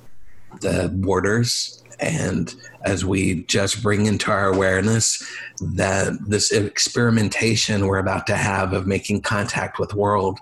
the 0.62 0.90
borders. 0.94 1.84
And 2.00 2.54
as 2.86 3.04
we 3.04 3.44
just 3.46 3.82
bring 3.82 4.06
into 4.06 4.32
our 4.32 4.54
awareness 4.54 5.26
that 5.62 6.14
this 6.28 6.52
experimentation 6.52 7.88
we're 7.88 7.98
about 7.98 8.28
to 8.28 8.38
have 8.38 8.74
of 8.74 8.86
making 8.86 9.22
contact 9.22 9.80
with 9.80 9.94
world 9.94 10.40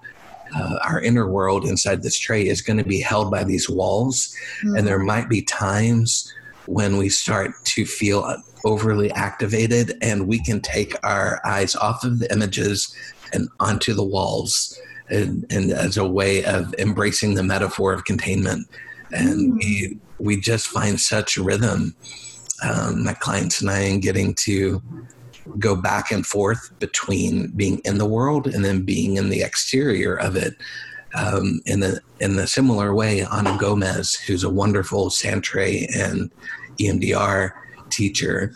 uh, 0.55 0.77
our 0.83 1.01
inner 1.01 1.27
world 1.27 1.65
inside 1.65 2.01
this 2.01 2.17
tray 2.17 2.47
is 2.47 2.61
going 2.61 2.77
to 2.77 2.83
be 2.83 3.01
held 3.01 3.29
by 3.31 3.43
these 3.43 3.69
walls. 3.69 4.33
Mm-hmm. 4.59 4.77
And 4.77 4.87
there 4.87 4.99
might 4.99 5.27
be 5.27 5.41
times 5.41 6.33
when 6.65 6.97
we 6.97 7.09
start 7.09 7.51
to 7.63 7.85
feel 7.85 8.41
overly 8.65 9.11
activated 9.11 9.97
and 10.01 10.27
we 10.27 10.39
can 10.39 10.59
take 10.59 10.95
our 11.03 11.39
eyes 11.45 11.75
off 11.75 12.03
of 12.03 12.19
the 12.19 12.31
images 12.31 12.93
and 13.31 13.47
onto 13.59 13.93
the 13.93 14.03
walls 14.03 14.77
and, 15.09 15.45
and 15.49 15.71
as 15.71 15.97
a 15.97 16.07
way 16.07 16.43
of 16.45 16.73
embracing 16.79 17.35
the 17.35 17.43
metaphor 17.43 17.93
of 17.93 18.05
containment 18.05 18.67
and 19.11 19.53
mm. 19.53 19.57
we 19.57 19.99
we 20.17 20.39
just 20.39 20.67
find 20.67 20.99
such 20.99 21.37
rhythm 21.37 21.95
um, 22.63 23.03
my 23.03 23.13
clients 23.13 23.61
and 23.61 23.69
i 23.69 23.79
in 23.79 23.99
getting 23.99 24.33
to 24.33 24.81
go 25.59 25.75
back 25.75 26.11
and 26.11 26.25
forth 26.25 26.71
between 26.79 27.47
being 27.49 27.79
in 27.85 27.99
the 27.99 28.05
world 28.05 28.47
and 28.47 28.65
then 28.65 28.81
being 28.81 29.15
in 29.17 29.29
the 29.29 29.43
exterior 29.43 30.15
of 30.15 30.35
it 30.35 30.55
um, 31.15 31.61
in 31.65 31.79
the 31.79 32.01
in 32.19 32.37
a 32.37 32.47
similar 32.47 32.93
way, 32.93 33.23
Ana 33.23 33.57
Gomez, 33.57 34.15
who's 34.15 34.43
a 34.43 34.49
wonderful 34.49 35.09
sand 35.09 35.43
tray 35.43 35.87
and 35.95 36.29
EMDR 36.79 37.51
teacher, 37.95 38.55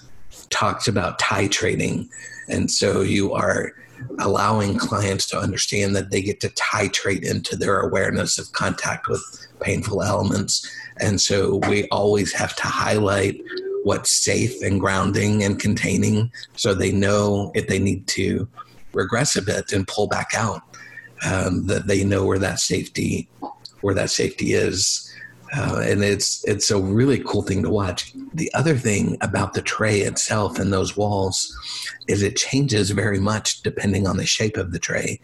talks 0.49 0.87
about 0.87 1.19
titrating. 1.19 2.07
And 2.47 2.69
so 2.69 3.01
you 3.01 3.33
are 3.33 3.73
allowing 4.19 4.77
clients 4.77 5.27
to 5.27 5.39
understand 5.39 5.95
that 5.95 6.11
they 6.11 6.21
get 6.21 6.39
to 6.41 6.49
titrate 6.49 7.23
into 7.23 7.55
their 7.55 7.79
awareness 7.79 8.37
of 8.37 8.51
contact 8.53 9.07
with 9.07 9.21
painful 9.61 10.03
elements. 10.03 10.69
And 10.99 11.19
so 11.19 11.57
we 11.67 11.87
always 11.89 12.33
have 12.33 12.55
to 12.57 12.63
highlight 12.63 13.41
what's 13.83 14.23
safe 14.23 14.61
and 14.61 14.79
grounding 14.79 15.43
and 15.43 15.59
containing 15.59 16.31
so 16.55 16.73
they 16.73 16.91
know 16.91 17.51
if 17.55 17.67
they 17.67 17.79
need 17.79 18.07
to 18.07 18.47
regress 18.93 19.35
a 19.35 19.41
bit 19.41 19.71
and 19.71 19.87
pull 19.87 20.07
back 20.07 20.31
out 20.35 20.61
um, 21.25 21.67
that 21.67 21.87
they 21.87 22.03
know 22.03 22.25
where 22.25 22.39
that 22.39 22.59
safety 22.59 23.29
where 23.81 23.95
that 23.95 24.09
safety 24.09 24.53
is 24.53 25.08
uh, 25.55 25.81
and 25.83 26.03
it's 26.03 26.43
it's 26.47 26.69
a 26.69 26.79
really 26.79 27.19
cool 27.19 27.41
thing 27.41 27.63
to 27.63 27.69
watch. 27.69 28.13
The 28.33 28.53
other 28.53 28.75
thing 28.75 29.17
about 29.21 29.53
the 29.53 29.61
tray 29.61 30.01
itself 30.01 30.59
and 30.59 30.71
those 30.71 30.95
walls 30.95 31.55
is 32.07 32.21
it 32.21 32.35
changes 32.35 32.91
very 32.91 33.19
much 33.19 33.61
depending 33.61 34.07
on 34.07 34.17
the 34.17 34.25
shape 34.25 34.57
of 34.57 34.71
the 34.71 34.79
tray. 34.79 35.19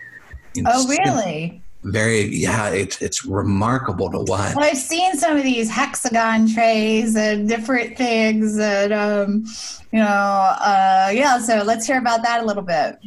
Know, 0.56 0.72
oh, 0.74 0.88
really? 0.88 1.62
Very, 1.84 2.22
yeah. 2.22 2.70
It's 2.70 3.02
it's 3.02 3.26
remarkable 3.26 4.10
to 4.10 4.20
watch. 4.20 4.56
Well, 4.56 4.66
I've 4.66 4.78
seen 4.78 5.16
some 5.18 5.38
of 5.38 5.44
these 5.44 5.70
hexagon 5.70 6.52
trays 6.52 7.16
and 7.16 7.48
different 7.48 7.96
things, 7.98 8.58
and 8.58 8.94
um, 8.94 9.46
you 9.92 10.00
know, 10.00 10.06
uh, 10.06 11.12
yeah. 11.14 11.38
So 11.40 11.62
let's 11.64 11.86
hear 11.86 12.00
about 12.00 12.24
that 12.24 12.44
a 12.44 12.46
little 12.46 12.64
bit 12.64 12.98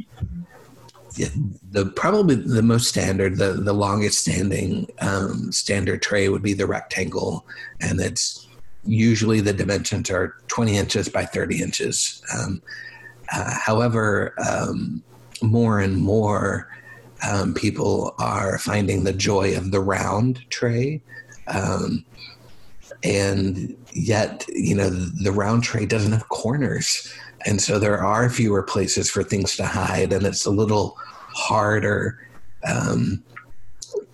the 1.70 1.86
probably 1.86 2.34
the 2.34 2.62
most 2.62 2.88
standard, 2.88 3.36
the 3.36 3.52
the 3.52 3.72
longest 3.72 4.20
standing 4.20 4.88
um, 5.00 5.52
standard 5.52 6.02
tray 6.02 6.28
would 6.28 6.42
be 6.42 6.54
the 6.54 6.66
rectangle, 6.66 7.46
and 7.80 8.00
it's 8.00 8.46
usually 8.84 9.40
the 9.40 9.52
dimensions 9.52 10.10
are 10.10 10.36
20 10.48 10.76
inches 10.76 11.08
by 11.08 11.24
30 11.24 11.62
inches. 11.62 12.22
Um, 12.34 12.62
uh, 13.32 13.52
however, 13.52 14.34
um, 14.48 15.02
more 15.42 15.80
and 15.80 15.96
more 15.98 16.68
um, 17.28 17.52
people 17.52 18.14
are 18.18 18.58
finding 18.58 19.04
the 19.04 19.12
joy 19.12 19.56
of 19.56 19.70
the 19.70 19.80
round 19.80 20.48
tray. 20.50 21.02
Um, 21.48 22.04
and 23.04 23.76
yet, 23.92 24.44
you 24.48 24.74
know, 24.74 24.90
the, 24.90 25.24
the 25.24 25.32
round 25.32 25.64
tray 25.64 25.86
doesn't 25.86 26.12
have 26.12 26.28
corners. 26.28 27.12
And 27.46 27.60
so 27.60 27.78
there 27.78 27.98
are 27.98 28.30
fewer 28.30 28.62
places 28.62 29.10
for 29.10 29.22
things 29.22 29.56
to 29.56 29.66
hide, 29.66 30.12
and 30.12 30.26
it's 30.26 30.44
a 30.44 30.50
little 30.50 30.96
harder 31.38 32.18
um, 32.66 33.22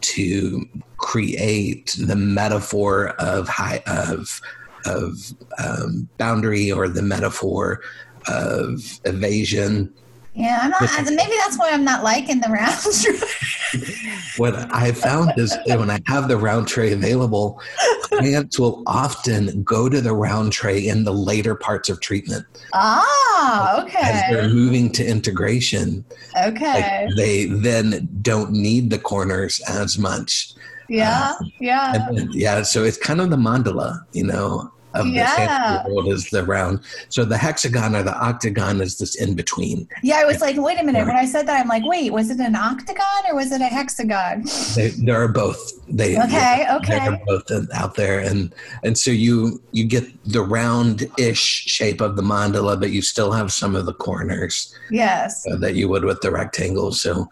to 0.02 0.68
create 0.98 1.96
the 1.98 2.16
metaphor 2.16 3.08
of 3.18 3.48
high 3.48 3.82
of 3.86 4.40
of 4.84 5.32
um, 5.58 6.08
boundary 6.18 6.70
or 6.70 6.88
the 6.88 7.02
metaphor 7.02 7.80
of 8.28 9.00
evasion. 9.04 9.92
Yeah, 10.34 10.58
I'm 10.62 10.70
not. 10.70 11.04
maybe 11.04 11.32
that's 11.38 11.56
why 11.58 11.70
I'm 11.70 11.84
not 11.84 12.02
liking 12.02 12.40
the 12.40 12.48
round 12.48 12.76
tray. 13.02 14.18
what 14.36 14.54
I 14.74 14.90
found 14.90 15.32
is 15.36 15.56
when 15.66 15.90
I 15.90 16.00
have 16.06 16.26
the 16.26 16.36
round 16.36 16.66
tray 16.66 16.92
available, 16.92 17.60
clients 18.02 18.58
will 18.58 18.82
often 18.86 19.62
go 19.62 19.88
to 19.88 20.00
the 20.00 20.12
round 20.12 20.52
tray 20.52 20.88
in 20.88 21.04
the 21.04 21.12
later 21.12 21.54
parts 21.54 21.88
of 21.88 22.00
treatment. 22.00 22.44
Ah, 22.72 23.80
okay. 23.84 24.00
As 24.02 24.22
they're 24.30 24.48
moving 24.48 24.90
to 24.92 25.06
integration. 25.06 26.04
Okay. 26.42 27.06
Like 27.06 27.16
they 27.16 27.44
then 27.46 28.08
don't 28.20 28.50
need 28.50 28.90
the 28.90 28.98
corners 28.98 29.60
as 29.68 29.98
much. 29.98 30.54
Yeah, 30.88 31.34
uh, 31.40 31.44
yeah. 31.60 32.08
Then, 32.12 32.28
yeah, 32.32 32.62
so 32.62 32.82
it's 32.82 32.98
kind 32.98 33.20
of 33.20 33.30
the 33.30 33.36
mandala, 33.36 34.04
you 34.12 34.24
know 34.24 34.73
of 34.94 35.06
yeah. 35.06 35.82
the 35.82 35.92
world 35.92 36.08
is 36.08 36.30
the 36.30 36.44
round. 36.44 36.80
So 37.08 37.24
the 37.24 37.36
hexagon 37.36 37.94
or 37.94 38.02
the 38.02 38.16
octagon 38.16 38.80
is 38.80 38.98
this 38.98 39.14
in 39.14 39.34
between. 39.34 39.88
Yeah, 40.02 40.16
I 40.16 40.24
was 40.24 40.40
like, 40.40 40.56
wait 40.56 40.78
a 40.80 40.84
minute. 40.84 41.06
When 41.06 41.16
I 41.16 41.26
said 41.26 41.46
that, 41.48 41.60
I'm 41.60 41.68
like, 41.68 41.84
wait, 41.84 42.12
was 42.12 42.30
it 42.30 42.40
an 42.40 42.56
octagon 42.56 43.22
or 43.28 43.34
was 43.34 43.52
it 43.52 43.60
a 43.60 43.66
hexagon? 43.66 44.44
They, 44.74 44.88
there 44.90 45.20
are 45.22 45.28
both. 45.28 45.72
They 45.88 46.18
okay, 46.18 46.66
okay. 46.70 46.98
They're 46.98 47.20
both 47.26 47.50
out 47.74 47.94
there, 47.94 48.20
and 48.20 48.54
and 48.82 48.96
so 48.96 49.10
you 49.10 49.62
you 49.72 49.84
get 49.84 50.06
the 50.24 50.42
round-ish 50.42 51.38
shape 51.38 52.00
of 52.00 52.16
the 52.16 52.22
mandala, 52.22 52.78
but 52.80 52.90
you 52.90 53.02
still 53.02 53.32
have 53.32 53.52
some 53.52 53.76
of 53.76 53.86
the 53.86 53.94
corners. 53.94 54.74
Yes. 54.90 55.44
Uh, 55.46 55.56
that 55.56 55.74
you 55.74 55.88
would 55.88 56.04
with 56.04 56.20
the 56.20 56.30
rectangle. 56.30 56.92
So 56.92 57.28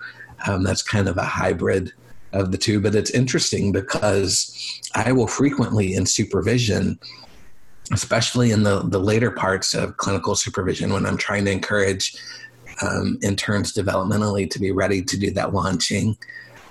um, 0.46 0.62
that's 0.62 0.82
kind 0.82 1.08
of 1.08 1.16
a 1.16 1.24
hybrid 1.24 1.92
of 2.32 2.50
the 2.50 2.58
two. 2.58 2.80
But 2.80 2.94
it's 2.94 3.10
interesting 3.10 3.72
because 3.72 4.80
I 4.94 5.12
will 5.12 5.26
frequently 5.26 5.94
in 5.94 6.06
supervision 6.06 6.98
especially 7.90 8.52
in 8.52 8.62
the, 8.62 8.80
the 8.80 8.98
later 8.98 9.30
parts 9.30 9.74
of 9.74 9.96
clinical 9.96 10.36
supervision 10.36 10.92
when 10.92 11.04
I'm 11.04 11.16
trying 11.16 11.44
to 11.46 11.50
encourage 11.50 12.14
um, 12.80 13.18
interns 13.22 13.72
developmentally 13.72 14.48
to 14.50 14.58
be 14.58 14.70
ready 14.70 15.02
to 15.02 15.18
do 15.18 15.30
that 15.32 15.52
launching. 15.52 16.16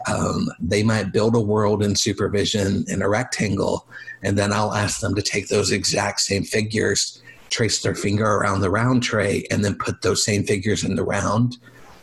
Um, 0.08 0.50
they 0.60 0.84
might 0.84 1.12
build 1.12 1.36
a 1.36 1.42
world 1.42 1.84
in 1.84 1.96
supervision 1.96 2.86
in 2.88 3.02
a 3.02 3.10
rectangle, 3.10 3.88
and 4.24 4.38
then 4.38 4.52
I'll 4.52 4.74
ask 4.74 5.00
them 5.00 5.16
to 5.16 5.22
take 5.22 5.48
those 5.48 5.72
exact 5.72 6.22
same 6.22 6.44
figures, 6.44 7.22
trace 7.50 7.82
their 7.82 7.94
finger 7.94 8.26
around 8.26 8.62
the 8.62 8.72
round 8.72 9.04
tray, 9.04 9.46
and 9.52 9.64
then 9.64 9.76
put 9.76 10.02
those 10.02 10.26
same 10.26 10.44
figures 10.44 10.84
in 10.84 10.96
the 10.96 11.04
round, 11.04 11.58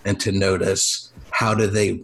and 0.05 0.21
to 0.21 0.31
notice 0.31 1.13
how 1.31 1.55
do 1.55 1.67
they 1.67 2.01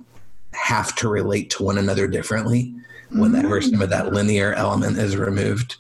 have 0.52 0.94
to 0.96 1.08
relate 1.08 1.50
to 1.50 1.62
one 1.62 1.78
another 1.78 2.08
differently 2.08 2.74
whenever 3.10 3.60
mm-hmm. 3.60 3.70
some 3.70 3.82
of 3.82 3.90
that 3.90 4.12
linear 4.12 4.52
element 4.54 4.98
is 4.98 5.16
removed 5.16 5.76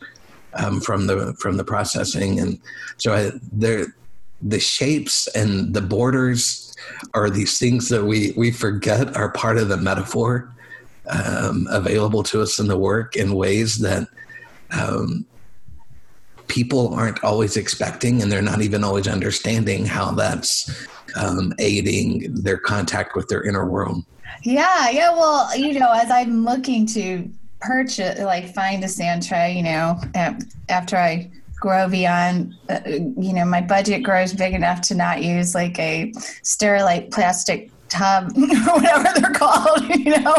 um, 0.56 0.80
from 0.80 1.06
the 1.06 1.34
from 1.34 1.56
the 1.56 1.64
processing, 1.64 2.40
and 2.40 2.58
so 2.98 3.14
I, 3.14 3.30
there 3.52 3.86
the 4.42 4.60
shapes 4.60 5.26
and 5.28 5.72
the 5.72 5.80
borders 5.80 6.76
are 7.14 7.30
these 7.30 7.58
things 7.58 7.88
that 7.88 8.04
we 8.04 8.32
we 8.36 8.50
forget 8.50 9.16
are 9.16 9.30
part 9.30 9.56
of 9.58 9.68
the 9.68 9.76
metaphor 9.76 10.52
um, 11.08 11.66
available 11.70 12.22
to 12.24 12.42
us 12.42 12.58
in 12.58 12.66
the 12.66 12.78
work 12.78 13.16
in 13.16 13.34
ways 13.34 13.78
that 13.78 14.08
um, 14.70 15.24
people 16.48 16.94
aren't 16.94 17.22
always 17.24 17.56
expecting, 17.56 18.22
and 18.22 18.30
they're 18.30 18.42
not 18.42 18.62
even 18.62 18.84
always 18.84 19.08
understanding 19.08 19.86
how 19.86 20.10
that's 20.12 20.86
um, 21.16 21.52
aiding 21.58 22.34
their 22.34 22.58
contact 22.58 23.14
with 23.14 23.28
their 23.28 23.42
inner 23.44 23.66
world. 23.66 24.04
Yeah, 24.42 24.90
yeah. 24.90 25.10
Well, 25.10 25.56
you 25.56 25.78
know, 25.78 25.92
as 25.92 26.10
I'm 26.10 26.44
looking 26.44 26.86
to 26.86 27.30
purchase, 27.64 28.20
like 28.20 28.52
find 28.54 28.84
a 28.84 28.88
sand 28.88 29.26
tray, 29.26 29.56
you 29.56 29.62
know, 29.62 29.98
after 30.68 30.96
I 30.96 31.30
grow 31.56 31.88
beyond, 31.88 32.54
uh, 32.68 32.80
you 32.86 33.32
know, 33.32 33.44
my 33.44 33.60
budget 33.60 34.02
grows 34.02 34.34
big 34.34 34.52
enough 34.52 34.82
to 34.82 34.94
not 34.94 35.22
use 35.22 35.54
like 35.54 35.78
a 35.78 36.12
sterilite 36.42 37.10
plastic 37.10 37.70
tub 37.88 38.32
or 38.36 38.46
whatever 38.74 39.08
they're 39.18 39.32
called, 39.32 39.82
you 39.88 40.10
know. 40.10 40.34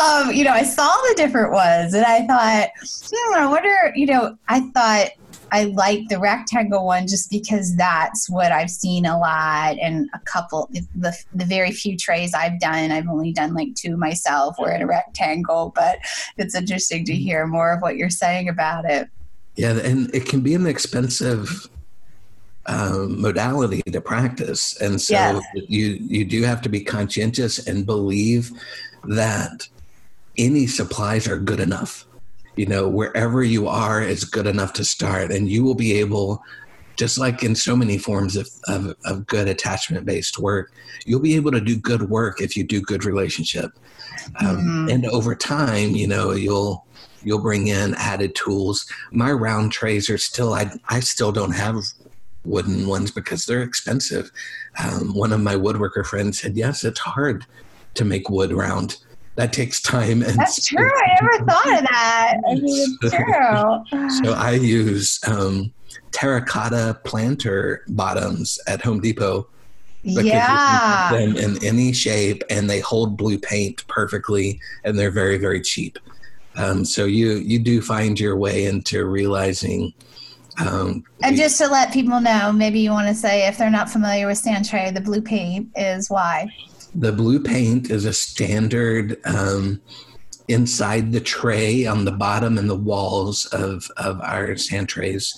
Um, 0.00 0.32
you 0.32 0.44
know, 0.44 0.52
I 0.52 0.62
saw 0.62 0.94
the 1.08 1.14
different 1.16 1.52
ones 1.52 1.94
and 1.94 2.04
I 2.04 2.26
thought, 2.26 2.68
hmm, 2.78 3.34
I 3.34 3.46
wonder, 3.46 3.92
you 3.96 4.06
know, 4.06 4.38
I 4.48 4.60
thought 4.70 5.08
I 5.54 5.66
like 5.66 6.08
the 6.08 6.18
rectangle 6.18 6.84
one 6.84 7.06
just 7.06 7.30
because 7.30 7.76
that's 7.76 8.28
what 8.28 8.50
I've 8.50 8.70
seen 8.70 9.06
a 9.06 9.16
lot 9.16 9.78
and 9.80 10.10
a 10.12 10.18
couple 10.18 10.68
the 10.96 11.16
the 11.32 11.44
very 11.44 11.70
few 11.70 11.96
trays 11.96 12.34
I've 12.34 12.58
done 12.58 12.90
I've 12.90 13.08
only 13.08 13.30
done 13.30 13.54
like 13.54 13.76
two 13.76 13.96
myself 13.96 14.58
were 14.58 14.72
in 14.72 14.82
a 14.82 14.86
rectangle 14.86 15.70
but 15.72 16.00
it's 16.36 16.56
interesting 16.56 17.04
to 17.04 17.14
hear 17.14 17.46
more 17.46 17.72
of 17.72 17.82
what 17.82 17.96
you're 17.96 18.10
saying 18.10 18.48
about 18.48 18.84
it. 18.84 19.08
Yeah, 19.54 19.78
and 19.78 20.12
it 20.12 20.26
can 20.26 20.40
be 20.40 20.54
an 20.56 20.66
expensive 20.66 21.68
um, 22.66 23.20
modality 23.22 23.82
to 23.82 24.00
practice, 24.00 24.76
and 24.80 25.00
so 25.00 25.14
yes. 25.14 25.44
you 25.54 25.98
you 26.00 26.24
do 26.24 26.42
have 26.42 26.62
to 26.62 26.68
be 26.68 26.80
conscientious 26.80 27.64
and 27.68 27.86
believe 27.86 28.50
that 29.04 29.68
any 30.36 30.66
supplies 30.66 31.28
are 31.28 31.38
good 31.38 31.60
enough 31.60 32.06
you 32.56 32.66
know 32.66 32.88
wherever 32.88 33.42
you 33.42 33.68
are 33.68 34.02
is 34.02 34.24
good 34.24 34.46
enough 34.46 34.72
to 34.74 34.84
start. 34.84 35.30
And 35.30 35.48
you 35.48 35.64
will 35.64 35.74
be 35.74 35.98
able 35.98 36.42
just 36.96 37.18
like 37.18 37.42
in 37.42 37.56
so 37.56 37.74
many 37.74 37.98
forms 37.98 38.36
of, 38.36 38.48
of, 38.68 38.94
of 39.04 39.26
good 39.26 39.48
attachment 39.48 40.06
based 40.06 40.38
work 40.38 40.72
you'll 41.04 41.20
be 41.20 41.36
able 41.36 41.50
to 41.50 41.60
do 41.60 41.76
good 41.76 42.08
work 42.08 42.40
if 42.40 42.56
you 42.56 42.64
do 42.64 42.80
good 42.80 43.04
relationship. 43.04 43.72
Um, 44.40 44.56
mm-hmm. 44.56 44.88
and 44.90 45.06
over 45.06 45.34
time 45.34 45.90
you 45.90 46.06
know 46.06 46.32
you'll 46.32 46.86
you'll 47.22 47.40
bring 47.40 47.68
in 47.68 47.94
added 47.94 48.34
tools. 48.34 48.86
My 49.10 49.32
round 49.32 49.72
trays 49.72 50.08
are 50.08 50.18
still 50.18 50.54
i, 50.54 50.70
I 50.88 51.00
still 51.00 51.32
don't 51.32 51.54
have 51.54 51.76
wooden 52.44 52.86
ones 52.86 53.10
because 53.10 53.46
they're 53.46 53.62
expensive. 53.62 54.30
Um, 54.82 55.14
one 55.14 55.32
of 55.32 55.40
my 55.40 55.54
woodworker 55.54 56.06
friends 56.06 56.40
said 56.40 56.56
yes 56.56 56.84
it's 56.84 57.00
hard 57.00 57.44
to 57.94 58.04
make 58.04 58.28
wood 58.28 58.52
round 58.52 58.98
that 59.36 59.52
takes 59.52 59.80
time. 59.80 60.22
And 60.22 60.38
That's 60.38 60.66
true. 60.66 60.88
I 60.88 61.18
never 61.20 61.44
thought 61.44 61.78
of 61.78 61.84
that. 61.90 62.34
I 62.48 62.54
mean, 62.54 62.98
it's 63.02 63.14
true. 63.90 64.24
so 64.24 64.32
I 64.34 64.52
use 64.52 65.20
um, 65.26 65.72
terracotta 66.12 67.00
planter 67.04 67.84
bottoms 67.88 68.58
at 68.66 68.82
Home 68.82 69.00
Depot. 69.00 69.48
yeah. 70.02 71.10
them 71.12 71.36
in 71.36 71.64
any 71.64 71.92
shape 71.92 72.42
and 72.50 72.68
they 72.68 72.80
hold 72.80 73.16
blue 73.16 73.38
paint 73.38 73.86
perfectly 73.88 74.60
and 74.84 74.98
they're 74.98 75.10
very, 75.10 75.38
very 75.38 75.60
cheap. 75.60 75.98
Um, 76.56 76.84
so 76.84 77.04
you 77.04 77.32
you 77.38 77.58
do 77.58 77.82
find 77.82 78.20
your 78.20 78.36
way 78.36 78.66
into 78.66 79.06
realizing 79.06 79.92
um, 80.58 81.04
and 81.22 81.36
just 81.36 81.58
to 81.58 81.68
let 81.68 81.92
people 81.92 82.20
know, 82.20 82.52
maybe 82.52 82.80
you 82.80 82.90
want 82.90 83.08
to 83.08 83.14
say 83.14 83.48
if 83.48 83.58
they're 83.58 83.70
not 83.70 83.90
familiar 83.90 84.26
with 84.26 84.38
sand 84.38 84.68
tray, 84.68 84.90
the 84.90 85.00
blue 85.00 85.20
paint 85.20 85.68
is 85.76 86.08
why. 86.08 86.48
The 86.94 87.12
blue 87.12 87.40
paint 87.40 87.90
is 87.90 88.04
a 88.04 88.12
standard 88.12 89.20
um, 89.24 89.80
inside 90.48 91.12
the 91.12 91.20
tray 91.20 91.86
on 91.86 92.04
the 92.04 92.12
bottom 92.12 92.56
and 92.56 92.70
the 92.70 92.76
walls 92.76 93.46
of, 93.46 93.90
of 93.96 94.20
our 94.20 94.56
sand 94.56 94.88
trays. 94.88 95.34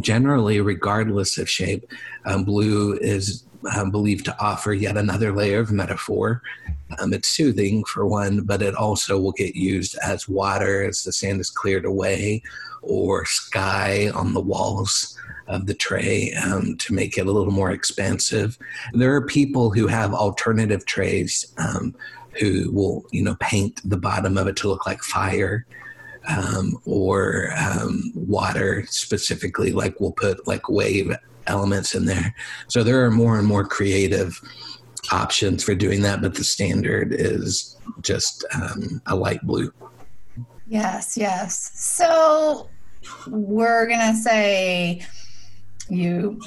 Generally, 0.00 0.60
regardless 0.60 1.38
of 1.38 1.48
shape, 1.48 1.88
um, 2.24 2.44
blue 2.44 2.94
is 2.94 3.44
um, 3.76 3.90
believed 3.90 4.24
to 4.24 4.36
offer 4.40 4.72
yet 4.72 4.96
another 4.96 5.32
layer 5.32 5.60
of 5.60 5.70
metaphor. 5.70 6.42
Um, 6.98 7.12
it's 7.12 7.28
soothing 7.28 7.84
for 7.84 8.06
one, 8.06 8.42
but 8.42 8.62
it 8.62 8.74
also 8.74 9.20
will 9.20 9.32
get 9.32 9.54
used 9.54 9.96
as 10.04 10.28
water 10.28 10.84
as 10.84 11.02
the 11.02 11.12
sand 11.12 11.40
is 11.40 11.50
cleared 11.50 11.84
away, 11.84 12.42
or 12.82 13.24
sky 13.24 14.10
on 14.14 14.34
the 14.34 14.40
walls 14.40 15.16
of 15.48 15.66
the 15.66 15.74
tray 15.74 16.32
um, 16.34 16.76
to 16.78 16.94
make 16.94 17.18
it 17.18 17.26
a 17.26 17.32
little 17.32 17.52
more 17.52 17.70
expansive. 17.70 18.58
There 18.92 19.14
are 19.14 19.26
people 19.26 19.70
who 19.70 19.86
have 19.86 20.14
alternative 20.14 20.84
trays 20.86 21.52
um, 21.58 21.94
who 22.40 22.70
will, 22.72 23.04
you 23.12 23.22
know, 23.22 23.36
paint 23.40 23.80
the 23.88 23.96
bottom 23.96 24.36
of 24.36 24.46
it 24.46 24.56
to 24.56 24.68
look 24.68 24.86
like 24.86 25.02
fire. 25.02 25.66
Um, 26.28 26.76
or 26.86 27.52
um, 27.56 28.10
water 28.16 28.84
specifically, 28.88 29.70
like 29.70 30.00
we'll 30.00 30.10
put 30.10 30.44
like 30.44 30.68
wave 30.68 31.14
elements 31.46 31.94
in 31.94 32.06
there. 32.06 32.34
So 32.66 32.82
there 32.82 33.04
are 33.04 33.12
more 33.12 33.38
and 33.38 33.46
more 33.46 33.64
creative 33.64 34.40
options 35.12 35.62
for 35.62 35.76
doing 35.76 36.02
that, 36.02 36.20
but 36.22 36.34
the 36.34 36.42
standard 36.42 37.12
is 37.12 37.76
just 38.00 38.44
um, 38.54 39.00
a 39.06 39.14
light 39.14 39.40
blue. 39.42 39.72
Yes, 40.66 41.16
yes. 41.16 41.70
So 41.76 42.68
we're 43.28 43.86
going 43.86 44.00
to 44.00 44.16
say 44.16 45.06
you 45.88 46.40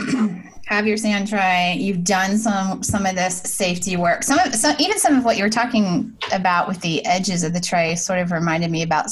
have 0.65 0.85
your 0.85 0.97
sand 0.97 1.27
tray 1.27 1.75
you've 1.79 2.03
done 2.03 2.37
some 2.37 2.83
some 2.83 3.05
of 3.05 3.15
this 3.15 3.37
safety 3.37 3.97
work. 3.97 4.23
Some 4.23 4.39
of 4.39 4.53
some 4.53 4.75
even 4.79 4.99
some 4.99 5.17
of 5.17 5.25
what 5.25 5.37
you 5.37 5.43
were 5.43 5.49
talking 5.49 6.15
about 6.31 6.67
with 6.67 6.79
the 6.81 7.03
edges 7.05 7.43
of 7.43 7.53
the 7.53 7.59
tray 7.59 7.95
sort 7.95 8.19
of 8.19 8.31
reminded 8.31 8.69
me 8.69 8.83
about 8.83 9.09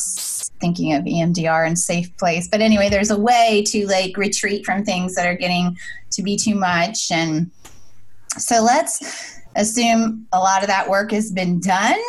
thinking 0.60 0.94
of 0.94 1.04
emdr 1.06 1.66
and 1.66 1.78
safe 1.78 2.16
place. 2.18 2.48
But 2.48 2.62
anyway 2.62 2.90
there's 2.90 3.12
a 3.12 3.20
way 3.20 3.64
to 3.68 3.88
like 3.88 4.18
retreat 4.18 4.66
from 4.66 4.84
things 4.84 5.16
that 5.16 5.26
are 5.26 5.36
getting 5.36 5.76
to 6.12 6.24
be 6.24 6.38
too 6.38 6.56
much. 6.56 7.12
And 7.12 7.50
so 8.38 8.62
let's 8.62 9.38
assume 9.56 10.28
a 10.34 10.40
lot 10.40 10.62
of 10.62 10.68
that 10.68 10.88
work 10.88 11.12
has 11.12 11.32
been 11.32 11.60
done 11.60 12.00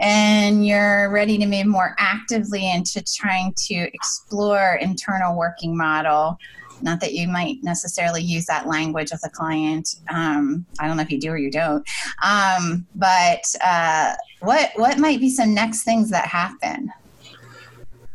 and 0.00 0.66
you're 0.66 1.10
ready 1.10 1.36
to 1.36 1.46
move 1.46 1.66
more 1.66 1.94
actively 1.98 2.70
into 2.70 3.02
trying 3.04 3.52
to 3.56 3.74
explore 3.92 4.78
internal 4.80 5.36
working 5.36 5.76
model 5.76 6.38
not 6.82 7.00
that 7.00 7.12
you 7.12 7.28
might 7.28 7.62
necessarily 7.62 8.22
use 8.22 8.46
that 8.46 8.66
language 8.66 9.10
with 9.10 9.24
a 9.24 9.30
client. 9.30 9.96
Um, 10.08 10.66
I 10.78 10.86
don't 10.86 10.96
know 10.96 11.02
if 11.02 11.10
you 11.10 11.20
do 11.20 11.30
or 11.30 11.38
you 11.38 11.50
don't. 11.50 11.86
Um, 12.22 12.86
but 12.94 13.44
uh, 13.64 14.14
what 14.40 14.70
what 14.76 14.98
might 14.98 15.20
be 15.20 15.30
some 15.30 15.54
next 15.54 15.82
things 15.82 16.10
that 16.10 16.26
happen? 16.26 16.92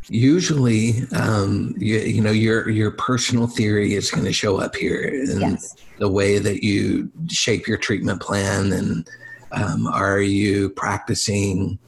Usually, 0.10 1.04
um, 1.16 1.74
you, 1.78 2.00
you, 2.00 2.22
know, 2.22 2.32
your 2.32 2.70
your 2.70 2.92
personal 2.92 3.48
theory 3.48 3.94
is 3.94 4.12
going 4.12 4.26
to 4.26 4.34
show 4.34 4.58
up 4.58 4.76
here, 4.76 5.08
and 5.08 5.42
yes. 5.42 5.76
the 6.00 6.10
way 6.10 6.38
that 6.38 6.64
you 6.64 7.10
shape 7.30 7.68
your 7.68 7.78
treatment 7.78 8.22
plan, 8.22 8.74
and 8.74 9.10
um, 9.52 9.88
are 9.88 10.20
you 10.20 10.70
practicing 10.72 11.80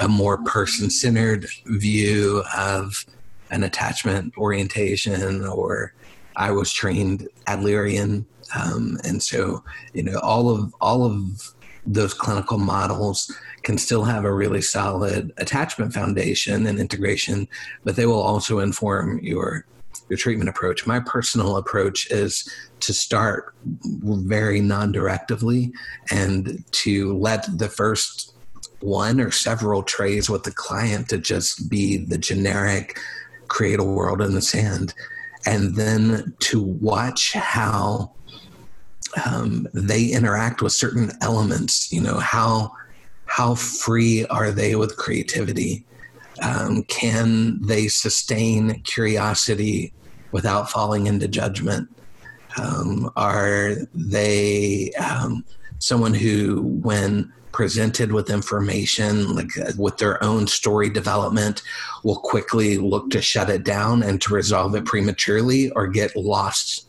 a 0.00 0.08
more 0.08 0.38
person 0.44 0.90
centered 0.90 1.46
view 1.66 2.42
of 2.56 3.06
an 3.50 3.62
attachment 3.62 4.36
orientation 4.36 5.44
or 5.44 5.92
I 6.36 6.50
was 6.50 6.72
trained 6.72 7.28
Adlerian. 7.46 8.24
Um, 8.54 8.98
and 9.04 9.22
so, 9.22 9.64
you 9.92 10.02
know, 10.02 10.18
all 10.22 10.50
of, 10.50 10.74
all 10.80 11.04
of 11.04 11.54
those 11.86 12.14
clinical 12.14 12.58
models 12.58 13.32
can 13.62 13.78
still 13.78 14.04
have 14.04 14.24
a 14.24 14.32
really 14.32 14.62
solid 14.62 15.32
attachment 15.38 15.92
foundation 15.92 16.66
and 16.66 16.78
integration, 16.78 17.48
but 17.84 17.96
they 17.96 18.06
will 18.06 18.22
also 18.22 18.58
inform 18.60 19.18
your 19.20 19.64
your 20.08 20.16
treatment 20.16 20.48
approach. 20.48 20.86
My 20.86 21.00
personal 21.00 21.56
approach 21.56 22.10
is 22.10 22.50
to 22.80 22.94
start 22.94 23.54
very 23.84 24.60
non-directively 24.60 25.72
and 26.10 26.64
to 26.72 27.16
let 27.18 27.46
the 27.58 27.68
first 27.68 28.34
one 28.80 29.20
or 29.20 29.30
several 29.30 29.82
trays 29.82 30.30
with 30.30 30.44
the 30.44 30.52
client 30.52 31.08
to 31.10 31.18
just 31.18 31.68
be 31.68 31.98
the 31.98 32.16
generic 32.16 32.98
create 33.48 33.80
a 33.80 33.84
world 33.84 34.20
in 34.20 34.34
the 34.34 34.42
sand 34.42 34.94
and 35.46 35.76
then 35.76 36.34
to 36.40 36.62
watch 36.62 37.32
how 37.32 38.12
um, 39.26 39.66
they 39.72 40.06
interact 40.06 40.60
with 40.60 40.72
certain 40.72 41.10
elements 41.22 41.90
you 41.92 42.00
know 42.00 42.18
how 42.18 42.70
how 43.28 43.54
free 43.54 44.26
are 44.26 44.50
they 44.50 44.74
with 44.74 44.96
creativity? 44.96 45.84
Um, 46.42 46.82
can 46.84 47.60
they 47.62 47.86
sustain 47.88 48.80
curiosity 48.82 49.92
without 50.32 50.70
falling 50.70 51.06
into 51.06 51.28
judgment? 51.28 51.88
Um, 52.60 53.10
are 53.16 53.74
they 53.94 54.92
um, 54.94 55.44
someone 55.78 56.14
who 56.14 56.62
when 56.82 57.32
presented 57.58 58.12
with 58.12 58.30
information, 58.30 59.34
like 59.34 59.50
uh, 59.58 59.72
with 59.76 59.96
their 59.96 60.22
own 60.22 60.46
story 60.46 60.88
development, 60.88 61.60
will 62.04 62.20
quickly 62.20 62.78
look 62.78 63.10
to 63.10 63.20
shut 63.20 63.50
it 63.50 63.64
down 63.64 64.00
and 64.04 64.22
to 64.22 64.32
resolve 64.32 64.76
it 64.76 64.84
prematurely 64.84 65.68
or 65.72 65.88
get 65.88 66.14
lost 66.14 66.86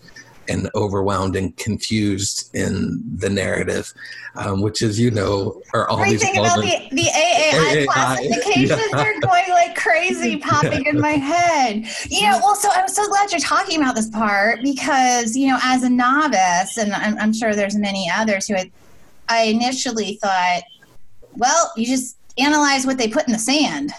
and 0.47 0.69
overwhelmed 0.75 1.35
and 1.35 1.57
confused 1.57 2.55
in 2.55 3.01
the 3.17 3.31
narrative, 3.31 3.91
um, 4.35 4.61
which 4.61 4.83
is, 4.83 4.99
you 4.99 5.09
know, 5.09 5.59
are 5.73 5.89
all 5.89 5.97
Great 5.97 6.11
these. 6.11 6.21
thing 6.21 6.37
about 6.37 6.59
the, 6.59 6.87
the 6.91 7.01
AAI, 7.01 7.51
AAI 7.51 7.85
classifications 7.87 8.81
yeah. 8.93 9.01
are 9.01 9.19
going 9.21 9.49
like 9.49 9.75
crazy, 9.75 10.37
popping 10.51 10.85
yeah. 10.85 10.91
in 10.91 11.01
my 11.01 11.13
head. 11.13 11.87
You 12.09 12.29
know, 12.29 12.39
well, 12.43 12.53
so 12.53 12.69
I'm 12.75 12.87
so 12.87 13.07
glad 13.07 13.31
you're 13.31 13.39
talking 13.39 13.81
about 13.81 13.95
this 13.95 14.11
part 14.11 14.59
because, 14.61 15.35
you 15.35 15.47
know, 15.47 15.57
as 15.63 15.81
a 15.81 15.89
novice, 15.89 16.77
and 16.77 16.93
I'm, 16.93 17.17
I'm 17.17 17.33
sure 17.33 17.55
there's 17.55 17.75
many 17.75 18.07
others 18.13 18.47
who 18.47 18.53
had 18.53 18.69
I 19.29 19.43
initially 19.43 20.19
thought 20.21 20.63
well, 21.35 21.71
you 21.75 21.85
just 21.85 22.17
analyze 22.37 22.85
what 22.85 22.97
they 22.97 23.07
put 23.07 23.27
in 23.27 23.33
the 23.33 23.39
sand. 23.39 23.91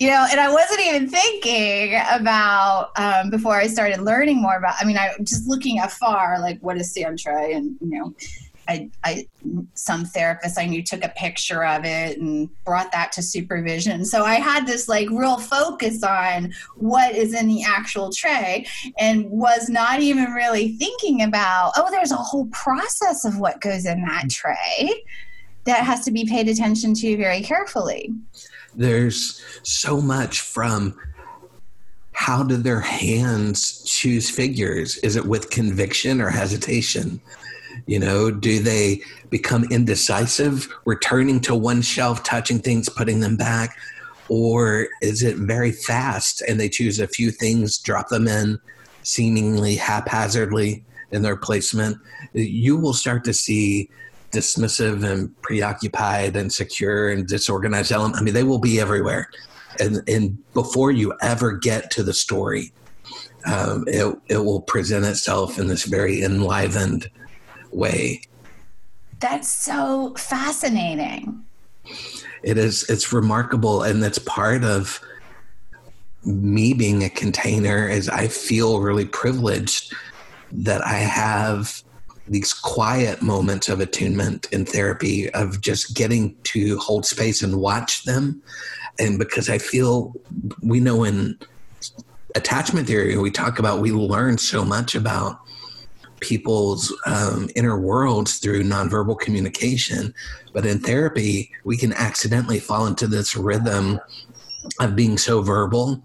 You 0.00 0.08
know, 0.08 0.26
and 0.30 0.40
I 0.40 0.52
wasn't 0.52 0.80
even 0.80 1.08
thinking 1.08 2.00
about 2.10 2.90
um, 2.96 3.30
before 3.30 3.54
I 3.54 3.68
started 3.68 4.00
learning 4.00 4.42
more 4.42 4.56
about. 4.56 4.74
I 4.80 4.84
mean, 4.84 4.98
I 4.98 5.14
just 5.22 5.46
looking 5.46 5.78
afar, 5.78 6.40
like 6.40 6.58
what 6.60 6.76
is 6.76 6.92
sand 6.92 7.20
tray, 7.20 7.52
and 7.52 7.76
you 7.80 7.98
know, 7.98 8.14
I, 8.68 8.90
I, 9.02 9.26
some 9.74 10.04
therapist 10.04 10.58
I 10.58 10.66
knew 10.66 10.82
took 10.82 11.04
a 11.04 11.10
picture 11.10 11.64
of 11.64 11.84
it 11.84 12.18
and 12.18 12.48
brought 12.64 12.92
that 12.92 13.12
to 13.12 13.22
supervision. 13.22 14.04
So 14.04 14.24
I 14.24 14.34
had 14.34 14.66
this 14.66 14.88
like 14.88 15.08
real 15.10 15.38
focus 15.38 16.02
on 16.02 16.52
what 16.76 17.14
is 17.14 17.34
in 17.34 17.48
the 17.48 17.62
actual 17.64 18.10
tray 18.10 18.66
and 18.98 19.28
was 19.30 19.68
not 19.68 20.00
even 20.00 20.32
really 20.32 20.76
thinking 20.76 21.22
about, 21.22 21.72
oh, 21.76 21.90
there's 21.90 22.12
a 22.12 22.16
whole 22.16 22.46
process 22.46 23.24
of 23.24 23.38
what 23.38 23.60
goes 23.60 23.86
in 23.86 24.02
that 24.02 24.30
tray 24.30 25.04
that 25.64 25.84
has 25.84 26.04
to 26.04 26.10
be 26.10 26.24
paid 26.24 26.48
attention 26.48 26.94
to 26.94 27.16
very 27.16 27.40
carefully. 27.40 28.12
There's 28.74 29.42
so 29.62 30.00
much 30.00 30.40
from 30.40 30.98
how 32.14 32.42
do 32.42 32.56
their 32.56 32.80
hands 32.80 33.82
choose 33.82 34.30
figures? 34.30 34.96
Is 34.98 35.16
it 35.16 35.26
with 35.26 35.50
conviction 35.50 36.20
or 36.20 36.30
hesitation? 36.30 37.20
You 37.86 37.98
know, 37.98 38.30
do 38.30 38.60
they 38.60 39.02
become 39.30 39.64
indecisive, 39.70 40.68
returning 40.84 41.40
to 41.40 41.54
one 41.54 41.82
shelf, 41.82 42.22
touching 42.22 42.58
things, 42.58 42.88
putting 42.88 43.20
them 43.20 43.36
back? 43.36 43.76
Or 44.28 44.88
is 45.02 45.22
it 45.22 45.36
very 45.36 45.72
fast 45.72 46.42
and 46.48 46.58
they 46.58 46.68
choose 46.68 46.98
a 46.98 47.06
few 47.06 47.30
things, 47.30 47.78
drop 47.78 48.08
them 48.08 48.26
in 48.26 48.58
seemingly 49.02 49.76
haphazardly 49.76 50.84
in 51.10 51.22
their 51.22 51.36
placement? 51.36 51.98
You 52.32 52.76
will 52.76 52.94
start 52.94 53.24
to 53.24 53.34
see 53.34 53.90
dismissive 54.32 55.04
and 55.04 55.40
preoccupied 55.42 56.36
and 56.36 56.52
secure 56.52 57.08
and 57.08 57.26
disorganized 57.26 57.92
element. 57.92 58.16
I 58.18 58.22
mean, 58.22 58.34
they 58.34 58.42
will 58.42 58.58
be 58.58 58.80
everywhere. 58.80 59.30
And, 59.78 60.02
and 60.08 60.38
before 60.54 60.90
you 60.90 61.14
ever 61.20 61.52
get 61.52 61.90
to 61.92 62.02
the 62.02 62.14
story, 62.14 62.72
um, 63.46 63.84
it, 63.86 64.16
it 64.28 64.38
will 64.38 64.62
present 64.62 65.04
itself 65.04 65.58
in 65.58 65.68
this 65.68 65.84
very 65.84 66.22
enlivened 66.22 67.10
way. 67.74 68.22
That's 69.20 69.52
so 69.52 70.14
fascinating. 70.16 71.44
It 72.42 72.58
is. 72.58 72.88
It's 72.88 73.12
remarkable, 73.12 73.82
and 73.82 74.02
that's 74.02 74.18
part 74.18 74.64
of 74.64 75.00
me 76.24 76.74
being 76.74 77.04
a 77.04 77.10
container. 77.10 77.88
Is 77.88 78.08
I 78.08 78.28
feel 78.28 78.80
really 78.80 79.06
privileged 79.06 79.94
that 80.52 80.84
I 80.84 80.98
have 80.98 81.82
these 82.26 82.54
quiet 82.54 83.22
moments 83.22 83.68
of 83.68 83.80
attunement 83.80 84.46
in 84.52 84.64
therapy 84.64 85.30
of 85.30 85.60
just 85.60 85.94
getting 85.94 86.34
to 86.44 86.78
hold 86.78 87.04
space 87.04 87.42
and 87.42 87.56
watch 87.56 88.04
them 88.04 88.42
and 88.98 89.18
because 89.18 89.50
i 89.50 89.58
feel 89.58 90.14
we 90.62 90.80
know 90.80 91.04
in 91.04 91.38
attachment 92.34 92.86
theory 92.86 93.16
we 93.18 93.30
talk 93.30 93.58
about 93.58 93.80
we 93.80 93.92
learn 93.92 94.38
so 94.38 94.64
much 94.64 94.94
about 94.94 95.40
people's 96.24 96.92
um, 97.04 97.50
inner 97.54 97.78
worlds 97.78 98.38
through 98.38 98.62
nonverbal 98.62 99.18
communication. 99.20 100.14
But 100.54 100.64
in 100.64 100.80
therapy, 100.80 101.50
we 101.64 101.76
can 101.76 101.92
accidentally 101.92 102.58
fall 102.58 102.86
into 102.86 103.06
this 103.06 103.36
rhythm 103.36 104.00
of 104.80 104.96
being 104.96 105.18
so 105.18 105.42
verbal 105.42 106.02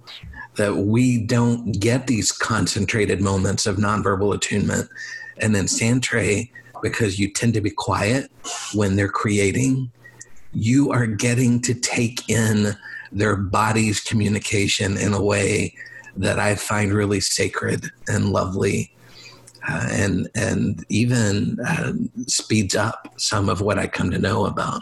that 0.58 0.75
we 0.75 1.25
don't 1.25 1.79
get 1.79 2.08
these 2.08 2.34
concentrated 2.34 3.21
moments 3.21 3.65
of 3.65 3.77
nonverbal 3.77 4.36
attunement. 4.36 4.89
And 5.38 5.55
then 5.55 5.69
sand 5.69 6.03
tray, 6.03 6.51
because 6.82 7.17
you 7.17 7.32
tend 7.32 7.53
to 7.53 7.62
be 7.62 7.69
quiet 7.69 8.29
when 8.73 8.97
they're 8.97 9.08
creating, 9.08 9.89
you 10.51 10.91
are 10.91 11.08
getting 11.08 11.62
to 11.62 11.73
take 11.73 12.29
in 12.29 12.75
their 13.13 13.38
body's 13.38 14.01
communication 14.01 14.97
in 14.97 15.13
a 15.13 15.23
way 15.23 15.73
that 16.17 16.39
I 16.39 16.55
find 16.55 16.91
really 16.91 17.21
sacred 17.21 17.86
and 18.08 18.32
lovely 18.32 18.91
uh, 19.67 19.88
and 19.91 20.30
and 20.36 20.86
even 20.89 21.58
uh, 21.65 21.93
speeds 22.28 22.76
up 22.76 23.13
some 23.17 23.50
of 23.50 23.62
what 23.62 23.78
I 23.78 23.88
come 23.88 24.12
to 24.12 24.19
know 24.19 24.45
about 24.45 24.82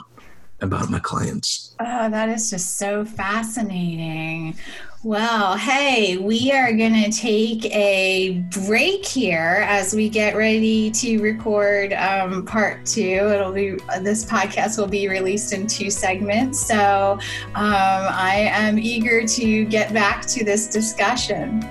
about 0.61 0.89
my 0.89 0.99
clients. 0.99 1.75
Oh, 1.79 2.09
that 2.09 2.29
is 2.29 2.49
just 2.49 2.77
so 2.77 3.05
fascinating. 3.05 4.57
Well, 5.03 5.55
hey, 5.55 6.17
we 6.17 6.51
are 6.51 6.73
going 6.73 7.03
to 7.03 7.11
take 7.11 7.65
a 7.65 8.43
break 8.65 9.05
here 9.05 9.63
as 9.67 9.93
we 9.93 10.09
get 10.09 10.35
ready 10.35 10.89
to 10.91 11.19
record 11.19 11.93
um, 11.93 12.43
part 12.45 12.85
two. 12.85 13.01
It'll 13.01 13.53
be 13.53 13.77
this 14.01 14.25
podcast 14.25 14.79
will 14.79 14.87
be 14.87 15.07
released 15.07 15.53
in 15.53 15.67
two 15.67 15.91
segments, 15.91 16.59
so 16.59 17.13
um, 17.13 17.21
I 17.55 18.49
am 18.51 18.79
eager 18.79 19.25
to 19.25 19.65
get 19.65 19.93
back 19.93 20.25
to 20.25 20.43
this 20.43 20.67
discussion. 20.67 21.63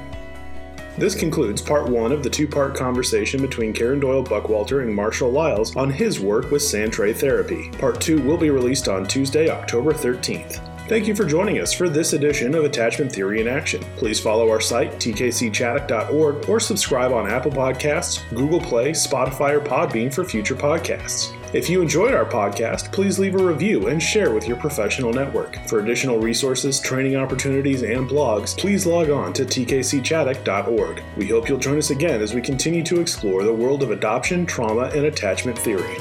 This 0.98 1.14
concludes 1.14 1.60
part 1.60 1.90
one 1.90 2.10
of 2.10 2.22
the 2.22 2.30
two 2.30 2.48
part 2.48 2.74
conversation 2.74 3.42
between 3.42 3.74
Karen 3.74 4.00
Doyle 4.00 4.24
Buckwalter 4.24 4.82
and 4.82 4.94
Marshall 4.94 5.30
Lyles 5.30 5.76
on 5.76 5.90
his 5.90 6.20
work 6.20 6.50
with 6.50 6.62
sand 6.62 6.94
tray 6.94 7.12
therapy. 7.12 7.70
Part 7.72 8.00
two 8.00 8.22
will 8.22 8.38
be 8.38 8.48
released 8.48 8.88
on 8.88 9.06
Tuesday, 9.06 9.50
October 9.50 9.92
13th. 9.92 10.62
Thank 10.88 11.06
you 11.06 11.14
for 11.14 11.26
joining 11.26 11.60
us 11.60 11.72
for 11.74 11.90
this 11.90 12.14
edition 12.14 12.54
of 12.54 12.64
Attachment 12.64 13.12
Theory 13.12 13.42
in 13.42 13.48
Action. 13.48 13.82
Please 13.96 14.20
follow 14.20 14.48
our 14.48 14.60
site, 14.60 14.92
tkcchaddock.org, 14.92 16.48
or 16.48 16.60
subscribe 16.60 17.12
on 17.12 17.28
Apple 17.28 17.50
Podcasts, 17.50 18.22
Google 18.34 18.60
Play, 18.60 18.92
Spotify, 18.92 19.54
or 19.54 19.60
Podbean 19.60 20.14
for 20.14 20.24
future 20.24 20.54
podcasts. 20.54 21.34
If 21.56 21.70
you 21.70 21.80
enjoyed 21.80 22.12
our 22.12 22.26
podcast, 22.26 22.92
please 22.92 23.18
leave 23.18 23.34
a 23.34 23.42
review 23.42 23.86
and 23.86 24.02
share 24.02 24.34
with 24.34 24.46
your 24.46 24.58
professional 24.58 25.10
network. 25.10 25.58
For 25.66 25.78
additional 25.78 26.18
resources, 26.18 26.78
training 26.78 27.16
opportunities, 27.16 27.82
and 27.82 28.06
blogs, 28.06 28.54
please 28.54 28.84
log 28.84 29.08
on 29.08 29.32
to 29.32 29.46
tkcchaddock.org. 29.46 31.02
We 31.16 31.28
hope 31.28 31.48
you'll 31.48 31.58
join 31.58 31.78
us 31.78 31.88
again 31.88 32.20
as 32.20 32.34
we 32.34 32.42
continue 32.42 32.82
to 32.82 33.00
explore 33.00 33.42
the 33.42 33.54
world 33.54 33.82
of 33.82 33.90
adoption, 33.90 34.44
trauma, 34.44 34.90
and 34.94 35.06
attachment 35.06 35.58
theory. 35.58 35.96